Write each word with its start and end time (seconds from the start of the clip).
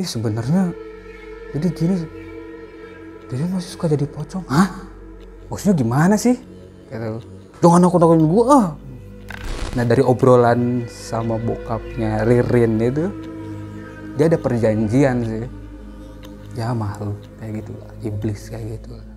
ih 0.00 0.08
sebenarnya 0.08 0.72
jadi 1.52 1.68
gini. 1.76 1.96
Dia 3.30 3.46
masih 3.46 3.76
suka 3.76 3.86
jadi 3.86 4.08
pocong. 4.08 4.42
Hah? 4.48 4.88
Maksudnya 5.52 5.76
gimana 5.76 6.16
sih? 6.16 6.34
Gitu 6.90 7.20
jangan 7.60 7.84
aku 7.86 7.96
takutin 8.00 8.24
gue 8.24 8.44
ah. 8.48 8.68
Nah 9.76 9.84
dari 9.86 10.02
obrolan 10.02 10.88
sama 10.88 11.36
bokapnya 11.36 12.24
Ririn 12.26 12.80
itu 12.80 13.06
dia 14.16 14.26
ada 14.26 14.40
perjanjian 14.40 15.16
sih. 15.22 15.46
Ya 16.58 16.74
makhluk 16.74 17.20
kayak 17.38 17.62
gitu. 17.62 17.72
Iblis 18.02 18.50
kayak 18.50 18.80
gitu 18.80 19.09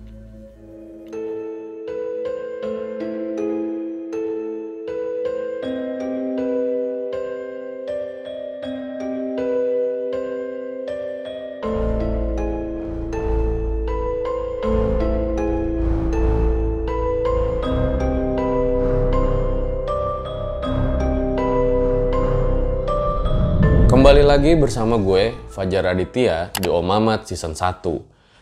lagi 24.34 24.58
bersama 24.58 24.98
gue, 24.98 25.30
Fajar 25.46 25.94
Aditya, 25.94 26.50
di 26.58 26.66
Om 26.66 26.82
Mamat 26.82 27.30
Season 27.30 27.54
1. 27.54 27.86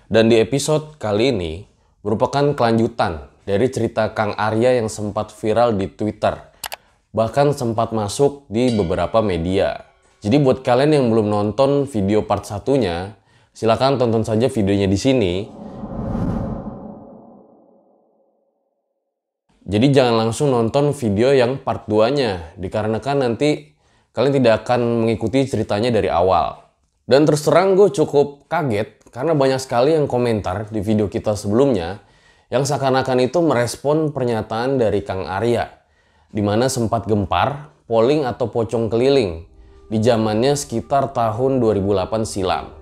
Dan 0.09 0.33
di 0.33 0.41
episode 0.41 0.97
kali 0.97 1.37
ini, 1.37 1.69
merupakan 2.01 2.57
kelanjutan 2.57 3.29
dari 3.45 3.69
cerita 3.69 4.09
Kang 4.17 4.33
Arya 4.33 4.81
yang 4.81 4.89
sempat 4.89 5.37
viral 5.37 5.77
di 5.77 5.93
Twitter. 5.93 6.33
Bahkan 7.13 7.53
sempat 7.53 7.93
masuk 7.93 8.49
di 8.49 8.73
beberapa 8.73 9.21
media. 9.21 9.85
Jadi 10.25 10.41
buat 10.41 10.65
kalian 10.65 10.97
yang 10.97 11.07
belum 11.13 11.29
nonton 11.29 11.85
video 11.85 12.25
part 12.25 12.49
satunya, 12.49 13.13
silakan 13.53 14.01
tonton 14.01 14.25
saja 14.25 14.49
videonya 14.49 14.89
di 14.89 14.97
sini. 14.97 15.45
Jadi 19.69 19.87
jangan 19.93 20.25
langsung 20.25 20.57
nonton 20.57 20.97
video 20.97 21.37
yang 21.37 21.61
part 21.61 21.85
2-nya, 21.85 22.57
dikarenakan 22.57 23.29
nanti 23.29 23.72
kalian 24.13 24.41
tidak 24.41 24.65
akan 24.65 25.05
mengikuti 25.05 25.45
ceritanya 25.49 25.93
dari 25.93 26.09
awal. 26.13 26.61
Dan 27.09 27.25
terus 27.29 27.45
terang 27.45 27.75
gue 27.77 27.91
cukup 27.93 28.47
kaget 28.47 29.09
karena 29.13 29.37
banyak 29.37 29.61
sekali 29.61 29.93
yang 29.93 30.09
komentar 30.09 30.69
di 30.73 30.81
video 30.81 31.11
kita 31.11 31.37
sebelumnya 31.37 32.01
yang 32.49 32.65
seakan-akan 32.65 33.29
itu 33.29 33.41
merespon 33.41 34.13
pernyataan 34.13 34.81
dari 34.81 35.01
Kang 35.05 35.25
Arya 35.29 35.69
di 36.33 36.41
mana 36.41 36.69
sempat 36.73 37.05
gempar, 37.05 37.73
polling 37.85 38.25
atau 38.25 38.49
pocong 38.49 38.89
keliling 38.89 39.45
di 39.93 39.99
zamannya 40.01 40.57
sekitar 40.57 41.13
tahun 41.13 41.61
2008 41.61 42.25
silam. 42.25 42.82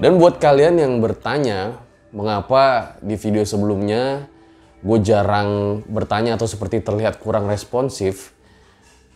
Dan 0.00 0.16
buat 0.16 0.40
kalian 0.40 0.80
yang 0.80 0.96
bertanya, 1.04 1.76
mengapa 2.08 2.96
di 3.04 3.20
video 3.20 3.44
sebelumnya 3.44 4.32
gue 4.80 4.98
jarang 5.04 5.84
bertanya 5.84 6.40
atau 6.40 6.48
seperti 6.48 6.80
terlihat 6.80 7.20
kurang 7.20 7.44
responsif, 7.52 8.32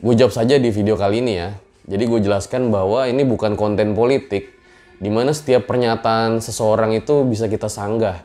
gue 0.04 0.12
jawab 0.12 0.36
saja 0.36 0.60
di 0.60 0.68
video 0.68 1.00
kali 1.00 1.24
ini 1.24 1.40
ya. 1.40 1.56
Jadi 1.88 2.04
gue 2.04 2.20
jelaskan 2.20 2.68
bahwa 2.68 3.08
ini 3.08 3.24
bukan 3.24 3.56
konten 3.56 3.96
politik, 3.96 4.52
di 5.00 5.08
mana 5.08 5.32
setiap 5.32 5.64
pernyataan 5.64 6.44
seseorang 6.44 6.92
itu 6.92 7.24
bisa 7.24 7.48
kita 7.48 7.72
sanggah. 7.72 8.20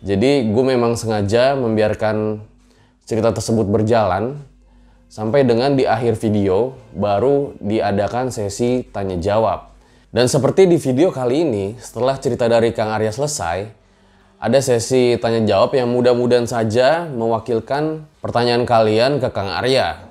Jadi 0.00 0.48
gue 0.48 0.64
memang 0.64 0.96
sengaja 0.96 1.60
membiarkan 1.60 2.40
cerita 3.04 3.36
tersebut 3.36 3.68
berjalan, 3.68 4.40
sampai 5.12 5.44
dengan 5.44 5.76
di 5.76 5.84
akhir 5.84 6.16
video 6.16 6.72
baru 6.96 7.52
diadakan 7.60 8.32
sesi 8.32 8.80
tanya 8.88 9.20
jawab. 9.20 9.71
Dan 10.12 10.28
seperti 10.28 10.68
di 10.68 10.76
video 10.76 11.08
kali 11.08 11.40
ini, 11.40 11.72
setelah 11.80 12.20
cerita 12.20 12.44
dari 12.44 12.76
Kang 12.76 12.92
Arya 12.92 13.08
selesai, 13.08 13.64
ada 14.36 14.58
sesi 14.60 15.16
tanya 15.16 15.40
jawab 15.40 15.72
yang 15.72 15.88
mudah-mudahan 15.88 16.44
saja 16.44 17.08
mewakilkan 17.08 18.04
pertanyaan 18.20 18.68
kalian 18.68 19.24
ke 19.24 19.32
Kang 19.32 19.48
Arya. 19.48 20.04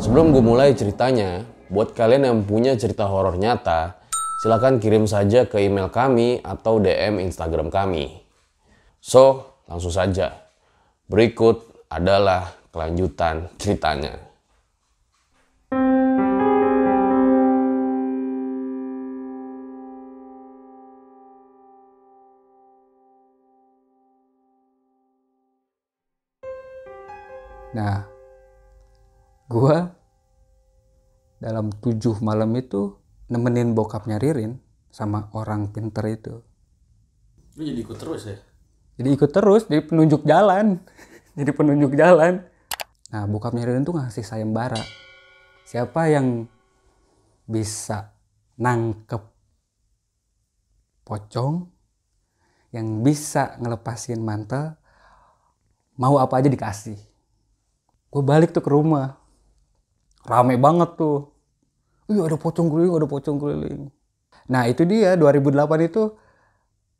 Sebelum 0.00 0.32
gue 0.32 0.40
mulai 0.40 0.72
ceritanya, 0.72 1.44
buat 1.68 1.92
kalian 1.92 2.24
yang 2.24 2.38
punya 2.48 2.72
cerita 2.80 3.04
horor 3.04 3.36
nyata, 3.36 4.00
silahkan 4.40 4.80
kirim 4.80 5.04
saja 5.04 5.44
ke 5.44 5.60
email 5.60 5.92
kami 5.92 6.40
atau 6.40 6.80
DM 6.80 7.20
Instagram 7.20 7.68
kami. 7.68 8.24
So, 8.96 9.44
langsung 9.68 9.92
saja. 9.92 10.40
Berikut 11.04 11.84
adalah 11.92 12.56
kelanjutan 12.72 13.52
ceritanya. 13.60 14.27
Nah, 27.76 28.00
gua 29.44 29.92
dalam 31.36 31.68
tujuh 31.68 32.16
malam 32.24 32.56
itu 32.56 32.96
nemenin 33.28 33.76
bokapnya 33.76 34.16
Ririn 34.16 34.56
sama 34.88 35.28
orang 35.36 35.68
pinter 35.68 36.04
itu. 36.08 36.34
Lu 37.60 37.60
jadi 37.60 37.80
ikut 37.84 37.98
terus 38.00 38.24
ya? 38.24 38.40
Jadi 38.98 39.08
ikut 39.14 39.30
terus, 39.30 39.68
jadi 39.68 39.84
penunjuk 39.84 40.24
jalan. 40.24 40.80
jadi 41.38 41.50
penunjuk 41.52 41.92
jalan. 41.92 42.40
Nah, 43.12 43.28
bokapnya 43.28 43.68
Ririn 43.68 43.84
tuh 43.84 44.00
ngasih 44.00 44.24
sayembara. 44.24 44.80
Siapa 45.68 46.08
yang 46.08 46.48
bisa 47.44 48.16
nangkep 48.56 49.22
pocong, 51.04 51.68
yang 52.72 53.04
bisa 53.04 53.60
ngelepasin 53.60 54.24
mantel, 54.24 54.72
mau 56.00 56.16
apa 56.16 56.40
aja 56.40 56.48
dikasih 56.48 57.07
gue 58.08 58.22
balik 58.24 58.56
tuh 58.56 58.64
ke 58.64 58.70
rumah 58.72 59.20
rame 60.24 60.56
banget 60.56 60.96
tuh 60.96 61.38
Ih 62.08 62.24
ada 62.24 62.40
pocong 62.40 62.72
keliling, 62.72 62.96
ada 62.96 63.04
pocong 63.04 63.36
keliling. 63.36 63.92
Nah 64.48 64.64
itu 64.64 64.88
dia 64.88 65.12
2008 65.12 65.60
itu 65.92 66.08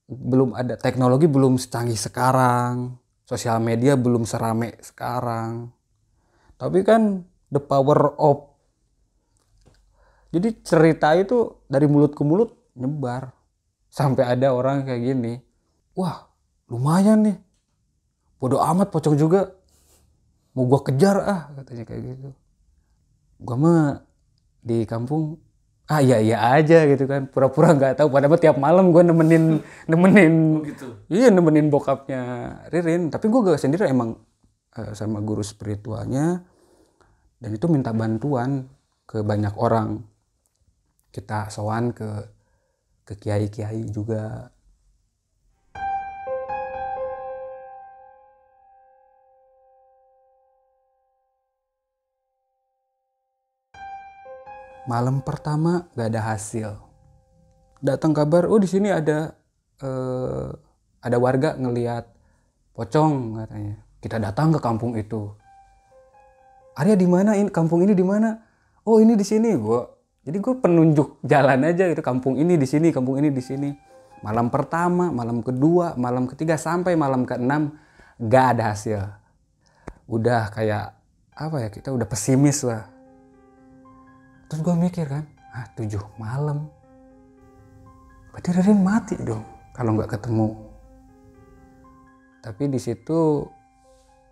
belum 0.08 0.52
ada 0.52 0.76
teknologi 0.76 1.24
belum 1.24 1.56
secanggih 1.56 1.96
sekarang, 1.96 3.00
sosial 3.24 3.56
media 3.56 3.96
belum 3.96 4.28
serame 4.28 4.76
sekarang. 4.84 5.72
Tapi 6.60 6.84
kan 6.84 7.24
the 7.48 7.56
power 7.56 8.12
of 8.20 8.52
jadi 10.28 10.60
cerita 10.60 11.16
itu 11.16 11.64
dari 11.72 11.88
mulut 11.88 12.12
ke 12.12 12.20
mulut 12.20 12.52
nyebar 12.76 13.32
sampai 13.88 14.28
ada 14.28 14.52
orang 14.52 14.84
kayak 14.84 15.02
gini. 15.08 15.40
Wah 15.96 16.28
lumayan 16.68 17.24
nih. 17.24 17.38
Bodoh 18.36 18.60
amat 18.60 18.92
pocong 18.92 19.16
juga 19.16 19.56
mau 20.58 20.66
gua 20.66 20.82
kejar 20.82 21.16
ah 21.22 21.42
katanya 21.54 21.86
kayak 21.86 22.02
gitu. 22.02 22.28
Gua 23.38 23.54
mah 23.54 23.82
di 24.58 24.82
kampung 24.82 25.38
ah 25.86 26.02
iya 26.02 26.18
iya 26.18 26.58
aja 26.58 26.82
gitu 26.90 27.06
kan. 27.06 27.30
Pura-pura 27.30 27.70
nggak 27.78 28.02
tahu. 28.02 28.10
Padahal 28.10 28.42
tiap 28.42 28.58
malam 28.58 28.90
gua 28.90 29.06
nemenin 29.06 29.62
nemenin. 29.86 30.34
Oh 30.58 30.66
gitu. 30.66 30.88
iya 31.06 31.30
nemenin 31.30 31.70
bokapnya 31.70 32.22
Ririn. 32.74 33.14
Tapi 33.14 33.30
gua 33.30 33.54
gak 33.54 33.62
sendiri 33.62 33.86
emang 33.86 34.18
eh, 34.74 34.90
sama 34.98 35.22
guru 35.22 35.46
spiritualnya. 35.46 36.42
Dan 37.38 37.54
itu 37.54 37.70
minta 37.70 37.94
bantuan 37.94 38.66
ke 39.06 39.22
banyak 39.22 39.54
orang. 39.54 40.02
Kita 41.14 41.54
sowan 41.54 41.94
ke 41.94 42.10
ke 43.06 43.14
kiai-kiai 43.14 43.86
juga 43.88 44.50
malam 54.88 55.20
pertama 55.20 55.92
gak 55.92 56.08
ada 56.08 56.32
hasil. 56.32 56.80
Datang 57.84 58.16
kabar 58.16 58.48
oh 58.48 58.56
di 58.56 58.66
sini 58.66 58.88
ada 58.88 59.36
eh, 59.84 60.48
ada 61.04 61.16
warga 61.20 61.54
ngelihat 61.60 62.08
pocong 62.72 63.36
katanya. 63.44 63.76
Kita 64.00 64.16
datang 64.16 64.56
ke 64.56 64.58
kampung 64.64 64.96
itu. 64.96 65.28
Arya 66.72 66.96
di 66.96 67.04
mana? 67.04 67.36
Ini 67.36 67.52
kampung 67.52 67.84
ini 67.84 67.92
di 67.92 68.02
mana? 68.02 68.32
Oh 68.88 68.98
ini 68.98 69.12
di 69.12 69.26
sini 69.28 69.52
gua 69.60 69.84
jadi 70.24 70.44
gue 70.44 70.54
penunjuk 70.60 71.24
jalan 71.24 71.64
aja 71.64 71.88
gitu 71.88 72.04
kampung 72.04 72.36
ini 72.36 72.60
di 72.60 72.68
sini 72.68 72.92
kampung 72.92 73.20
ini 73.20 73.28
di 73.28 73.40
sini. 73.44 73.70
Malam 74.24 74.48
pertama 74.48 75.12
malam 75.12 75.44
kedua 75.44 75.94
malam 76.00 76.26
ketiga 76.26 76.56
sampai 76.56 76.96
malam 76.96 77.28
keenam 77.28 77.76
gak 78.16 78.56
ada 78.56 78.72
hasil. 78.72 79.04
Udah 80.08 80.48
kayak 80.52 80.96
apa 81.32 81.56
ya 81.60 81.68
kita 81.70 81.94
udah 81.94 82.08
pesimis 82.08 82.66
lah 82.66 82.97
terus 84.48 84.60
gue 84.64 84.74
mikir 84.74 85.06
kan 85.06 85.24
ah 85.52 85.68
tujuh 85.76 86.00
malam. 86.16 86.68
Berarti 88.32 88.48
Ririn 88.54 88.80
mati 88.80 89.14
dong 89.20 89.44
kalau 89.76 89.94
nggak 89.94 90.18
ketemu. 90.18 90.48
Tapi 92.42 92.62
di 92.72 92.80
situ 92.80 93.44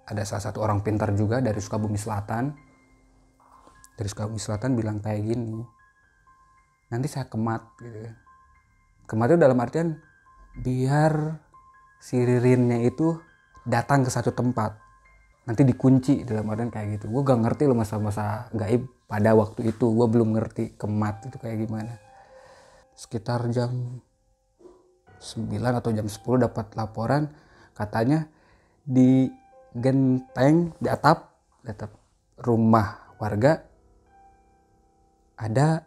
ada 0.06 0.22
salah 0.22 0.44
satu 0.48 0.62
orang 0.62 0.80
pintar 0.80 1.12
juga 1.12 1.44
dari 1.44 1.58
Sukabumi 1.60 1.98
Selatan. 2.00 2.54
Dari 3.96 4.08
Sukabumi 4.08 4.40
Selatan 4.40 4.76
bilang 4.76 4.98
kayak 5.00 5.22
gini 5.24 5.76
nanti 6.86 7.10
saya 7.10 7.26
kemat 7.26 7.66
gitu 7.82 7.98
kan 8.06 8.14
kemat 9.06 9.26
itu 9.34 9.38
dalam 9.38 9.58
artian 9.58 9.88
biar 10.58 11.38
si 12.02 12.18
Ririnnya 12.22 12.82
itu 12.86 13.18
datang 13.66 14.06
ke 14.06 14.10
satu 14.10 14.34
tempat. 14.34 14.78
Nanti 15.46 15.62
dikunci 15.62 16.26
dalam 16.26 16.50
artian 16.50 16.74
kayak 16.74 16.98
gitu. 16.98 17.06
Gue 17.10 17.22
gak 17.22 17.38
ngerti 17.38 17.70
loh 17.70 17.78
masa-masa 17.78 18.50
gaib 18.50 18.82
pada 19.06 19.38
waktu 19.38 19.70
itu 19.70 19.86
gue 19.94 20.06
belum 20.10 20.34
ngerti 20.34 20.74
kemat 20.74 21.26
itu 21.30 21.38
kayak 21.38 21.66
gimana. 21.66 21.94
Sekitar 22.98 23.46
jam 23.54 24.02
9 25.22 25.50
atau 25.62 25.90
jam 25.94 26.06
10 26.06 26.44
dapat 26.46 26.66
laporan 26.74 27.30
katanya 27.72 28.26
di 28.82 29.30
genteng 29.74 30.74
di 30.82 30.88
atap 30.90 31.38
di 31.62 31.70
atap 31.70 31.90
rumah 32.42 33.16
warga 33.18 33.62
ada 35.36 35.84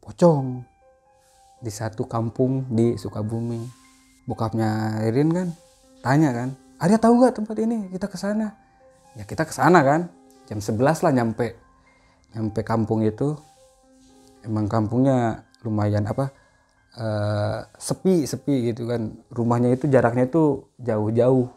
pocong 0.00 0.62
di 1.60 1.70
satu 1.72 2.04
kampung 2.04 2.68
di 2.70 2.94
Sukabumi. 3.00 3.62
Bokapnya 4.26 4.98
Ririn 5.06 5.30
kan 5.30 5.48
tanya 6.02 6.34
kan 6.34 6.50
Arya 6.76 7.00
tahu 7.00 7.24
gak 7.24 7.40
tempat 7.40 7.56
ini? 7.56 7.88
Kita 7.88 8.04
ke 8.04 8.20
sana. 8.20 8.52
Ya 9.16 9.24
kita 9.24 9.48
ke 9.48 9.52
sana 9.54 9.80
kan. 9.80 10.12
Jam 10.44 10.60
11 10.60 11.02
lah 11.02 11.12
nyampe 11.14 11.65
nyampe 12.36 12.60
kampung 12.60 13.00
itu 13.00 13.32
emang 14.44 14.68
kampungnya 14.68 15.48
lumayan 15.64 16.04
apa 16.04 16.28
eh, 17.00 17.64
sepi 17.80 18.28
sepi 18.28 18.72
gitu 18.72 18.84
kan. 18.92 19.16
Rumahnya 19.32 19.72
itu 19.72 19.88
jaraknya 19.88 20.28
itu 20.28 20.68
jauh-jauh. 20.76 21.48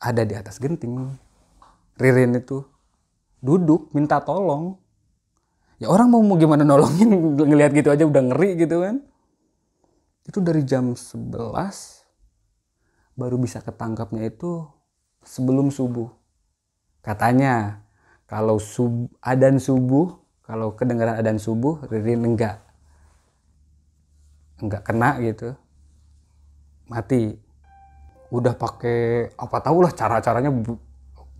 Ada 0.00 0.24
di 0.24 0.34
atas 0.36 0.56
genting. 0.56 1.12
Ririn 2.00 2.32
itu 2.40 2.64
duduk 3.44 3.92
minta 3.92 4.24
tolong. 4.24 4.80
Ya 5.76 5.92
orang 5.92 6.08
mau 6.08 6.24
mau 6.24 6.40
gimana 6.40 6.64
nolongin 6.64 7.12
ngelihat 7.52 7.76
gitu 7.76 7.92
aja 7.92 8.08
udah 8.08 8.22
ngeri 8.32 8.56
gitu 8.56 8.80
kan. 8.80 9.04
Itu 10.24 10.40
dari 10.40 10.64
jam 10.64 10.96
11 10.96 11.28
baru 13.14 13.36
bisa 13.36 13.60
ketangkapnya 13.60 14.24
itu 14.32 14.64
sebelum 15.22 15.68
subuh. 15.68 16.08
Katanya 17.04 17.84
kalau 18.24 18.56
sub 18.56 19.12
adan 19.20 19.60
subuh 19.60 20.24
kalau 20.44 20.76
kedengaran 20.76 21.16
adan 21.16 21.40
subuh 21.40 21.80
Ririn 21.88 22.24
enggak. 22.24 22.60
Enggak 24.60 24.84
kena 24.84 25.16
gitu. 25.24 25.56
Mati. 26.88 27.32
Udah 28.28 28.52
pakai 28.52 29.32
apa 29.36 29.56
tau 29.64 29.80
lah 29.80 29.92
cara-caranya 29.92 30.52
bu- 30.52 30.80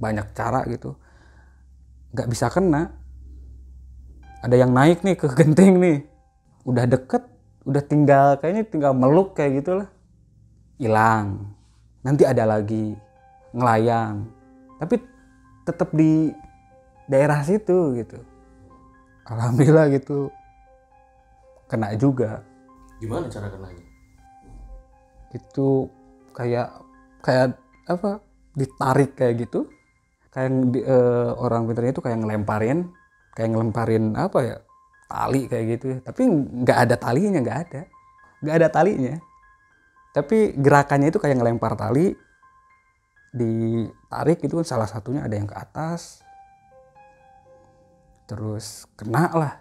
banyak 0.00 0.32
cara 0.32 0.64
gitu. 0.72 0.96
Nggak 2.16 2.28
bisa 2.32 2.46
kena. 2.48 2.96
Ada 4.40 4.56
yang 4.60 4.72
naik 4.72 5.04
nih 5.04 5.16
ke 5.20 5.28
genting 5.36 5.80
nih. 5.80 5.98
Udah 6.64 6.88
deket 6.88 7.28
udah 7.64 7.80
tinggal 7.80 8.36
kayaknya 8.40 8.64
tinggal 8.68 8.92
meluk 8.96 9.36
kayak 9.36 9.60
gitulah. 9.60 9.88
Hilang. 10.80 11.52
Nanti 12.00 12.24
ada 12.24 12.48
lagi. 12.48 12.96
Ngelayang. 13.52 14.32
Tapi 14.80 14.96
tetap 15.64 15.92
di 15.92 16.32
daerah 17.08 17.40
situ 17.44 17.96
gitu. 18.00 18.18
Alhamdulillah 19.28 19.88
gitu. 19.92 20.28
Kena 21.68 21.96
juga. 21.96 22.44
Gimana 23.00 23.28
cara 23.28 23.48
kenanya? 23.50 23.84
itu 25.34 25.90
kayak 26.30 26.70
kayak 27.18 27.58
apa 27.90 28.22
ditarik 28.54 29.18
kayak 29.18 29.34
gitu. 29.46 29.66
Kayak 30.30 30.50
di- 30.70 30.86
eh, 30.86 31.30
orang 31.34 31.66
pintarnya 31.66 31.92
itu 31.94 32.02
kayak 32.02 32.18
ngelemparin 32.22 32.90
kayak 33.34 33.50
ngelemparin 33.50 34.14
apa 34.14 34.38
ya 34.46 34.56
tali 35.10 35.50
kayak 35.50 35.64
gitu 35.74 35.84
ya. 35.90 35.98
tapi 36.06 36.22
nggak 36.62 36.78
ada 36.86 36.94
talinya 36.94 37.38
nggak 37.42 37.58
ada. 37.66 37.82
Nggak 38.46 38.54
ada 38.62 38.68
talinya. 38.70 39.14
Tapi 40.14 40.54
gerakannya 40.54 41.10
itu 41.10 41.18
kayak 41.18 41.42
ngelempar 41.42 41.74
tali 41.74 42.14
ditarik 43.34 44.38
itu 44.46 44.54
kan 44.62 44.66
salah 44.66 44.86
satunya 44.86 45.26
ada 45.26 45.34
yang 45.34 45.50
ke 45.50 45.58
atas 45.58 46.22
terus 48.24 48.88
kena 48.96 49.28
lah. 49.32 49.54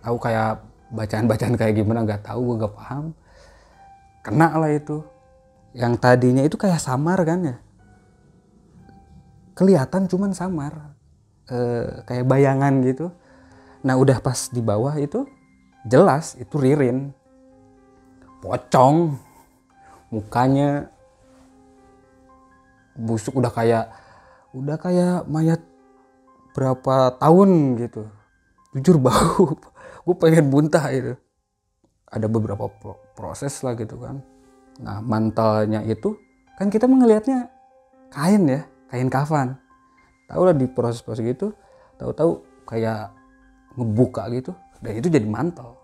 Tahu 0.00 0.16
kayak 0.16 0.64
bacaan-bacaan 0.90 1.54
kayak 1.54 1.74
gimana 1.76 2.04
nggak 2.04 2.24
tahu 2.26 2.52
gue 2.52 2.66
gak 2.66 2.74
paham. 2.76 3.04
Kena 4.20 4.56
lah 4.56 4.70
itu. 4.72 5.00
Yang 5.72 5.94
tadinya 6.02 6.42
itu 6.42 6.56
kayak 6.58 6.82
samar 6.82 7.20
kan 7.22 7.40
ya. 7.46 7.56
Kelihatan 9.54 10.10
cuman 10.10 10.32
samar. 10.34 10.96
Eh, 11.50 12.04
kayak 12.04 12.26
bayangan 12.26 12.80
gitu. 12.84 13.12
Nah 13.80 13.96
udah 13.96 14.20
pas 14.20 14.50
di 14.52 14.60
bawah 14.60 14.92
itu 15.00 15.24
jelas 15.86 16.36
itu 16.36 16.54
Ririn. 16.58 17.12
Pocong. 18.44 19.16
Mukanya 20.10 20.90
busuk 22.98 23.38
udah 23.38 23.52
kayak 23.54 23.94
udah 24.50 24.76
kayak 24.76 25.22
mayat 25.30 25.62
berapa 26.60 27.16
tahun 27.16 27.80
gitu. 27.80 28.04
Jujur 28.76 29.00
bau 29.08 29.56
gue 30.04 30.16
pengen 30.20 30.52
muntah 30.52 30.92
itu. 30.92 31.16
Ada 32.12 32.28
beberapa 32.28 32.68
pro- 32.68 33.00
proses 33.16 33.64
lah 33.64 33.72
gitu 33.80 33.96
kan. 33.96 34.20
Nah 34.84 35.00
mantelnya 35.00 35.80
itu 35.88 36.12
kan 36.60 36.68
kita 36.68 36.84
melihatnya 36.84 37.48
kain 38.12 38.44
ya 38.44 38.60
kain 38.92 39.08
kafan. 39.08 39.56
Tahu 40.28 40.42
lah 40.44 40.54
di 40.54 40.68
proses-proses 40.68 41.24
gitu 41.24 41.56
tahu-tahu 41.96 42.44
kayak 42.68 43.10
ngebuka 43.74 44.28
gitu 44.36 44.52
dan 44.84 44.92
itu 45.00 45.08
jadi 45.08 45.24
mantel. 45.24 45.80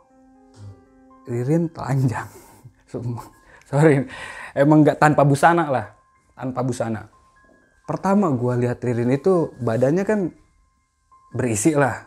Ririn 1.26 1.66
telanjang 1.74 2.30
sorry 3.70 4.06
emang 4.54 4.86
nggak 4.86 5.02
tanpa 5.02 5.26
busana 5.26 5.66
lah 5.72 5.86
tanpa 6.36 6.60
busana. 6.62 7.08
Pertama 7.86 8.30
gua 8.34 8.58
lihat 8.58 8.82
Ririn 8.82 9.14
itu 9.14 9.50
badannya 9.62 10.04
kan 10.06 10.20
berisi 11.34 11.74
lah. 11.74 12.06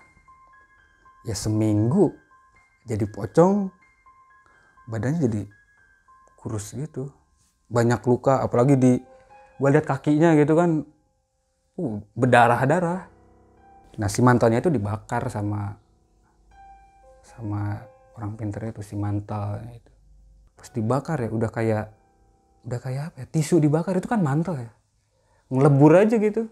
Ya 1.27 1.35
seminggu 1.35 2.15
jadi 2.87 3.03
pocong 3.05 3.69
badannya 4.87 5.19
jadi 5.27 5.41
kurus 6.39 6.71
gitu. 6.73 7.11
Banyak 7.69 8.01
luka 8.07 8.41
apalagi 8.41 8.79
di 8.79 8.93
gua 9.59 9.69
lihat 9.75 9.85
kakinya 9.85 10.33
gitu 10.39 10.55
kan 10.55 10.87
uh, 11.77 11.97
berdarah-darah. 12.15 13.11
Nah 13.99 14.07
si 14.07 14.23
mantelnya 14.23 14.63
itu 14.63 14.71
dibakar 14.71 15.27
sama 15.27 15.75
sama 17.21 17.83
orang 18.15 18.33
pinter 18.39 18.71
itu 18.71 18.81
si 18.81 18.95
mantelnya 18.95 19.75
itu. 19.75 19.91
Pas 20.55 20.67
dibakar 20.71 21.19
ya 21.19 21.29
udah 21.29 21.51
kayak 21.51 21.85
udah 22.59 22.79
kayak 22.79 23.03
apa 23.11 23.17
ya 23.23 23.27
tisu 23.27 23.59
dibakar 23.59 23.99
itu 23.99 24.07
kan 24.07 24.23
mantel 24.23 24.55
ya. 24.55 24.71
Ngelebur 25.49 25.93
aja 25.97 26.15
gitu 26.17 26.47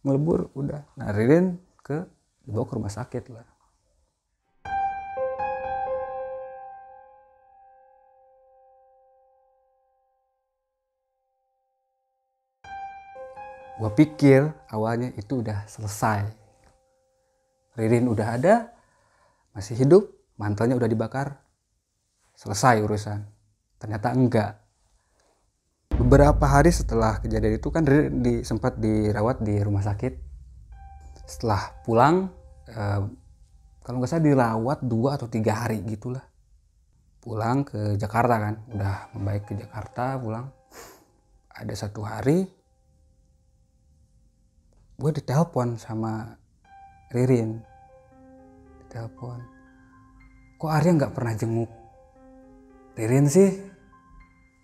ngelebur 0.00 0.48
udah. 0.56 0.80
Nah 0.96 1.08
Ririn 1.12 1.60
ke 1.84 2.04
dibawa 2.44 2.64
ke 2.64 2.74
rumah 2.76 2.92
sakit 2.92 3.24
lah. 3.32 3.46
Gua 13.80 13.88
pikir 13.96 14.44
awalnya 14.68 15.08
itu 15.16 15.40
udah 15.40 15.64
selesai. 15.64 16.28
Ririn 17.80 18.12
udah 18.12 18.36
ada 18.36 18.54
masih 19.56 19.72
hidup 19.72 20.04
mantelnya 20.36 20.76
udah 20.76 20.88
dibakar. 20.88 21.40
Selesai 22.36 22.84
urusan. 22.84 23.24
Ternyata 23.80 24.12
enggak 24.12 24.60
beberapa 26.00 26.48
hari 26.48 26.72
setelah 26.72 27.20
kejadian 27.20 27.60
itu 27.60 27.68
kan 27.68 27.84
Ririn 27.84 28.24
di, 28.24 28.40
sempat 28.40 28.80
dirawat 28.80 29.44
di 29.44 29.60
rumah 29.60 29.84
sakit. 29.84 30.16
Setelah 31.28 31.76
pulang 31.84 32.32
eh, 32.72 33.00
kalau 33.84 33.96
nggak 34.00 34.08
salah 34.08 34.24
dirawat 34.24 34.78
dua 34.80 35.20
atau 35.20 35.28
tiga 35.28 35.60
hari 35.60 35.84
gitulah. 35.84 36.24
Pulang 37.20 37.68
ke 37.68 38.00
Jakarta 38.00 38.40
kan 38.40 38.54
udah 38.72 39.12
membaik 39.12 39.44
ke 39.44 39.52
Jakarta 39.60 40.16
pulang. 40.16 40.48
Ada 41.52 41.84
satu 41.84 42.00
hari 42.00 42.48
gue 44.96 45.10
ditelepon 45.20 45.76
sama 45.76 46.32
Ririn. 47.12 47.60
Ditelepon. 48.84 49.38
Kok 50.56 50.70
Arya 50.72 50.96
nggak 50.96 51.12
pernah 51.12 51.36
jenguk? 51.36 51.68
Ririn 52.96 53.28
sih 53.28 53.69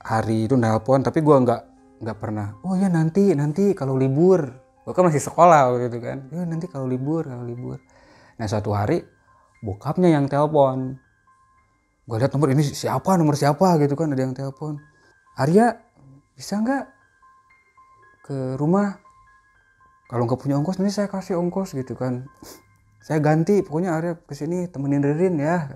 hari 0.06 0.46
itu 0.46 0.54
nelpon 0.54 1.02
tapi 1.02 1.18
gue 1.18 1.34
nggak 1.34 1.62
nggak 2.06 2.18
pernah 2.22 2.54
oh 2.62 2.78
ya 2.78 2.86
nanti 2.86 3.34
nanti 3.34 3.74
kalau 3.74 3.98
libur. 3.98 4.62
Gue 4.86 4.94
kan 4.94 5.02
masih 5.02 5.18
sekolah 5.18 5.74
waktu 5.74 5.90
itu 5.90 5.98
kan. 5.98 6.30
Ya 6.30 6.46
nanti 6.46 6.70
kalau 6.70 6.86
libur 6.86 7.26
kalau 7.26 7.42
libur. 7.42 7.82
Nah 8.38 8.46
suatu 8.46 8.70
hari 8.70 9.02
bokapnya 9.66 10.14
yang 10.14 10.30
telepon 10.30 11.02
gue 12.06 12.16
lihat 12.22 12.30
nomor 12.30 12.54
ini 12.54 12.62
siapa? 12.62 13.18
Nomor 13.18 13.34
siapa? 13.34 13.74
Gitu 13.82 13.98
kan 13.98 14.14
ada 14.14 14.22
yang 14.22 14.30
telepon 14.30 14.78
Arya 15.34 15.74
bisa 16.38 16.62
nggak 16.62 16.84
ke 18.30 18.54
rumah? 18.54 19.02
Kalau 20.06 20.22
nggak 20.22 20.38
punya 20.38 20.54
ongkos 20.54 20.78
nanti 20.78 20.94
saya 20.94 21.10
kasih 21.10 21.34
ongkos 21.34 21.74
gitu 21.74 21.98
kan. 21.98 22.30
Saya 23.02 23.18
ganti 23.18 23.58
pokoknya 23.66 23.98
Arya 23.98 24.12
ke 24.22 24.38
sini 24.38 24.70
temenin 24.70 25.02
Ririn 25.02 25.42
ya 25.42 25.74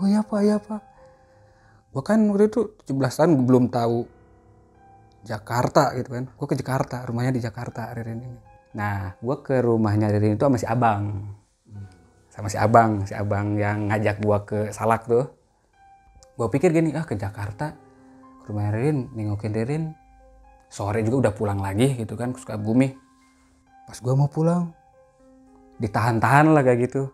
oh 0.00 0.06
iya 0.06 0.20
pak 0.26 0.40
iya 0.42 0.56
pak 0.58 0.80
gue 1.94 2.02
kan 2.02 2.18
waktu 2.26 2.50
itu 2.50 2.74
17 2.90 2.90
tahun 2.98 3.30
gue 3.38 3.46
belum 3.46 3.64
tahu 3.70 4.02
Jakarta 5.22 5.94
gitu 5.94 6.10
kan. 6.18 6.26
Gue 6.34 6.46
ke 6.50 6.58
Jakarta 6.58 7.06
rumahnya 7.06 7.32
di 7.38 7.40
Jakarta 7.40 7.94
Ririn 7.94 8.18
ini. 8.18 8.38
Nah 8.74 9.14
gue 9.22 9.36
ke 9.46 9.62
rumahnya 9.62 10.10
Ririn 10.10 10.34
itu 10.34 10.42
sama 10.42 10.58
si 10.58 10.66
abang. 10.66 11.30
Sama 12.34 12.50
si 12.50 12.58
abang 12.58 13.06
si 13.06 13.14
abang 13.14 13.54
yang 13.54 13.94
ngajak 13.94 14.18
gue 14.18 14.38
ke 14.42 14.58
Salak 14.74 15.06
tuh. 15.06 15.30
Gue 16.34 16.50
pikir 16.50 16.74
gini 16.74 16.90
ah 16.98 17.06
ke 17.06 17.14
Jakarta 17.14 17.78
ke 18.42 18.50
rumah 18.50 18.74
Ririn 18.74 19.14
nengokin 19.14 19.54
Ririn. 19.54 19.84
Sore 20.66 21.06
juga 21.06 21.30
udah 21.30 21.32
pulang 21.38 21.62
lagi 21.62 21.94
gitu 21.94 22.18
kan 22.18 22.34
ke 22.34 22.42
Sukabumi 22.42 22.90
pas 23.84 23.94
gue 24.00 24.14
mau 24.16 24.26
pulang 24.26 24.74
ditahan-tahan 25.78 26.50
lah 26.50 26.66
kayak 26.66 26.90
gitu. 26.90 27.06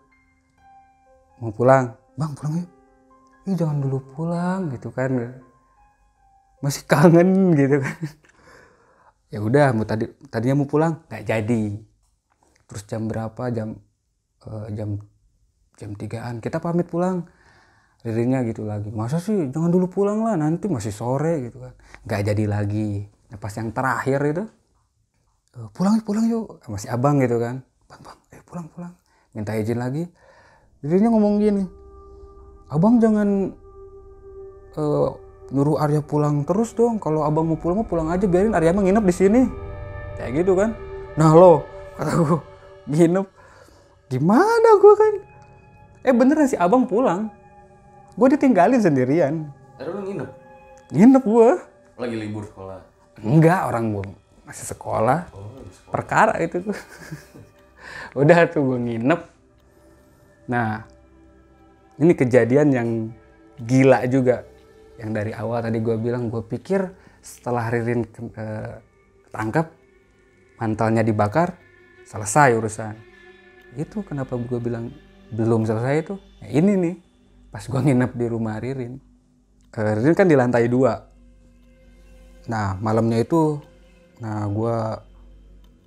Mau 1.37 1.53
pulang 1.53 1.93
bang 2.17 2.33
pulang 2.33 2.65
yuk 2.65 2.80
Ih, 3.49 3.57
jangan 3.57 3.81
dulu 3.81 3.97
pulang 4.13 4.69
gitu 4.69 4.93
kan. 4.93 5.41
Masih 6.61 6.85
kangen 6.85 7.57
gitu 7.57 7.81
kan. 7.81 7.97
Ya 9.33 9.39
udah 9.41 9.73
mau 9.73 9.87
tadi 9.87 10.11
tadinya 10.29 10.61
mau 10.61 10.69
pulang 10.69 11.01
nggak 11.09 11.23
jadi. 11.25 11.63
Terus 12.69 12.83
jam 12.85 13.09
berapa? 13.09 13.49
Jam 13.49 13.81
eh, 14.45 14.67
jam 14.77 15.01
jam 15.79 15.89
tigaan. 15.97 16.37
Kita 16.37 16.61
pamit 16.61 16.85
pulang 16.85 17.25
Ririnnya 18.01 18.41
gitu 18.45 18.65
lagi. 18.65 18.89
Masa 18.93 19.17
sih 19.21 19.49
jangan 19.53 19.69
dulu 19.73 19.85
pulang 19.89 20.25
lah 20.25 20.37
nanti 20.37 20.69
masih 20.69 20.93
sore 20.93 21.49
gitu 21.49 21.65
kan. 21.65 21.73
Nggak 22.05 22.21
jadi 22.33 22.43
lagi. 22.45 23.09
Nah, 23.33 23.37
pas 23.41 23.53
yang 23.57 23.69
terakhir 23.73 24.19
itu 24.29 24.43
"Eh, 25.57 25.69
pulang 25.73 25.97
yuk 25.97 26.05
pulang 26.05 26.25
yuk. 26.29 26.45
Masih 26.69 26.89
abang 26.93 27.17
gitu 27.21 27.41
kan. 27.41 27.65
Bang 27.89 28.01
bang 28.05 28.17
eh 28.37 28.41
pulang 28.45 28.67
pulang. 28.69 28.93
Minta 29.33 29.57
izin 29.57 29.81
lagi. 29.81 30.05
Ririnnya 30.85 31.09
ngomong 31.09 31.41
gini 31.41 31.80
abang 32.71 32.97
jangan 33.03 33.51
eh, 34.79 35.09
nyuruh 35.51 35.77
Arya 35.83 36.01
pulang 36.01 36.47
terus 36.47 36.71
dong. 36.71 36.97
Kalau 36.97 37.27
abang 37.27 37.43
mau 37.43 37.59
pulang 37.59 37.83
mau 37.83 37.87
pulang 37.87 38.07
aja 38.07 38.23
biarin 38.25 38.55
Arya 38.55 38.71
mah 38.71 38.83
nginep 38.87 39.03
di 39.03 39.15
sini. 39.15 39.41
Kayak 40.15 40.31
gitu 40.43 40.55
kan. 40.55 40.71
Nah 41.19 41.31
lo 41.35 41.67
kata 41.99 42.11
gue 42.15 42.39
nginep 42.91 43.27
gimana 44.07 44.69
gue 44.79 44.93
kan? 44.95 45.13
Eh 46.07 46.13
beneran 46.15 46.47
si 46.47 46.55
abang 46.55 46.87
pulang. 46.87 47.27
Gue 48.15 48.27
ditinggalin 48.31 48.79
sendirian. 48.79 49.51
Ada 49.75 49.91
lu 49.91 50.01
nginep? 50.07 50.29
Nginep 50.91 51.23
gue. 51.23 51.49
Lagi 51.99 52.15
libur 52.15 52.43
sekolah. 52.47 52.79
Enggak 53.21 53.67
orang 53.67 53.85
gue 53.93 54.05
masih 54.47 54.65
sekolah. 54.71 55.29
Oh, 55.35 55.59
sekolah. 55.67 55.91
Perkara 55.91 56.33
itu 56.39 56.63
tuh. 56.63 56.75
Udah 58.19 58.47
tuh 58.47 58.63
gue 58.63 58.79
nginep. 58.79 59.21
Nah 60.47 60.90
ini 62.01 62.17
kejadian 62.17 62.67
yang 62.73 62.89
gila 63.61 64.03
juga. 64.09 64.41
Yang 64.97 65.11
dari 65.13 65.31
awal 65.37 65.61
tadi 65.61 65.77
gue 65.77 65.95
bilang 66.01 66.33
gue 66.33 66.41
pikir 66.41 66.89
setelah 67.21 67.69
Ririn 67.69 68.09
ke- 68.09 68.33
eh, 68.33 68.75
ketangkep 69.29 69.67
mantalnya 70.57 71.05
dibakar 71.05 71.53
selesai 72.09 72.57
urusan. 72.57 72.97
Itu 73.77 74.01
kenapa 74.01 74.33
gue 74.35 74.59
bilang 74.59 74.89
belum 75.29 75.63
selesai 75.69 75.95
itu? 76.01 76.15
Ya 76.41 76.49
ini 76.57 76.73
nih 76.75 76.95
pas 77.53 77.61
gue 77.61 77.79
nginep 77.79 78.11
di 78.17 78.25
rumah 78.25 78.57
Ririn. 78.57 78.97
Eh, 79.71 79.93
Ririn 80.01 80.17
kan 80.17 80.25
di 80.25 80.33
lantai 80.33 80.65
dua. 80.65 81.05
Nah 82.49 82.75
malamnya 82.81 83.21
itu 83.21 83.61
nah 84.21 84.45
gue 84.49 84.77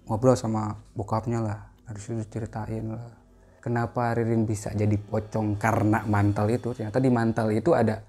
ngobrol 0.07 0.39
sama 0.39 0.79
bokapnya 0.95 1.43
lah. 1.43 1.61
Situ 1.95 2.27
ceritain 2.27 2.91
lah 2.91 3.24
kenapa 3.65 4.13
Ririn 4.13 4.45
bisa 4.45 4.69
jadi 4.77 4.93
pocong 5.01 5.57
karena 5.57 6.05
mantel 6.05 6.53
itu? 6.53 6.77
Ternyata 6.77 7.01
di 7.01 7.09
mantel 7.09 7.49
itu 7.57 7.73
ada 7.73 8.05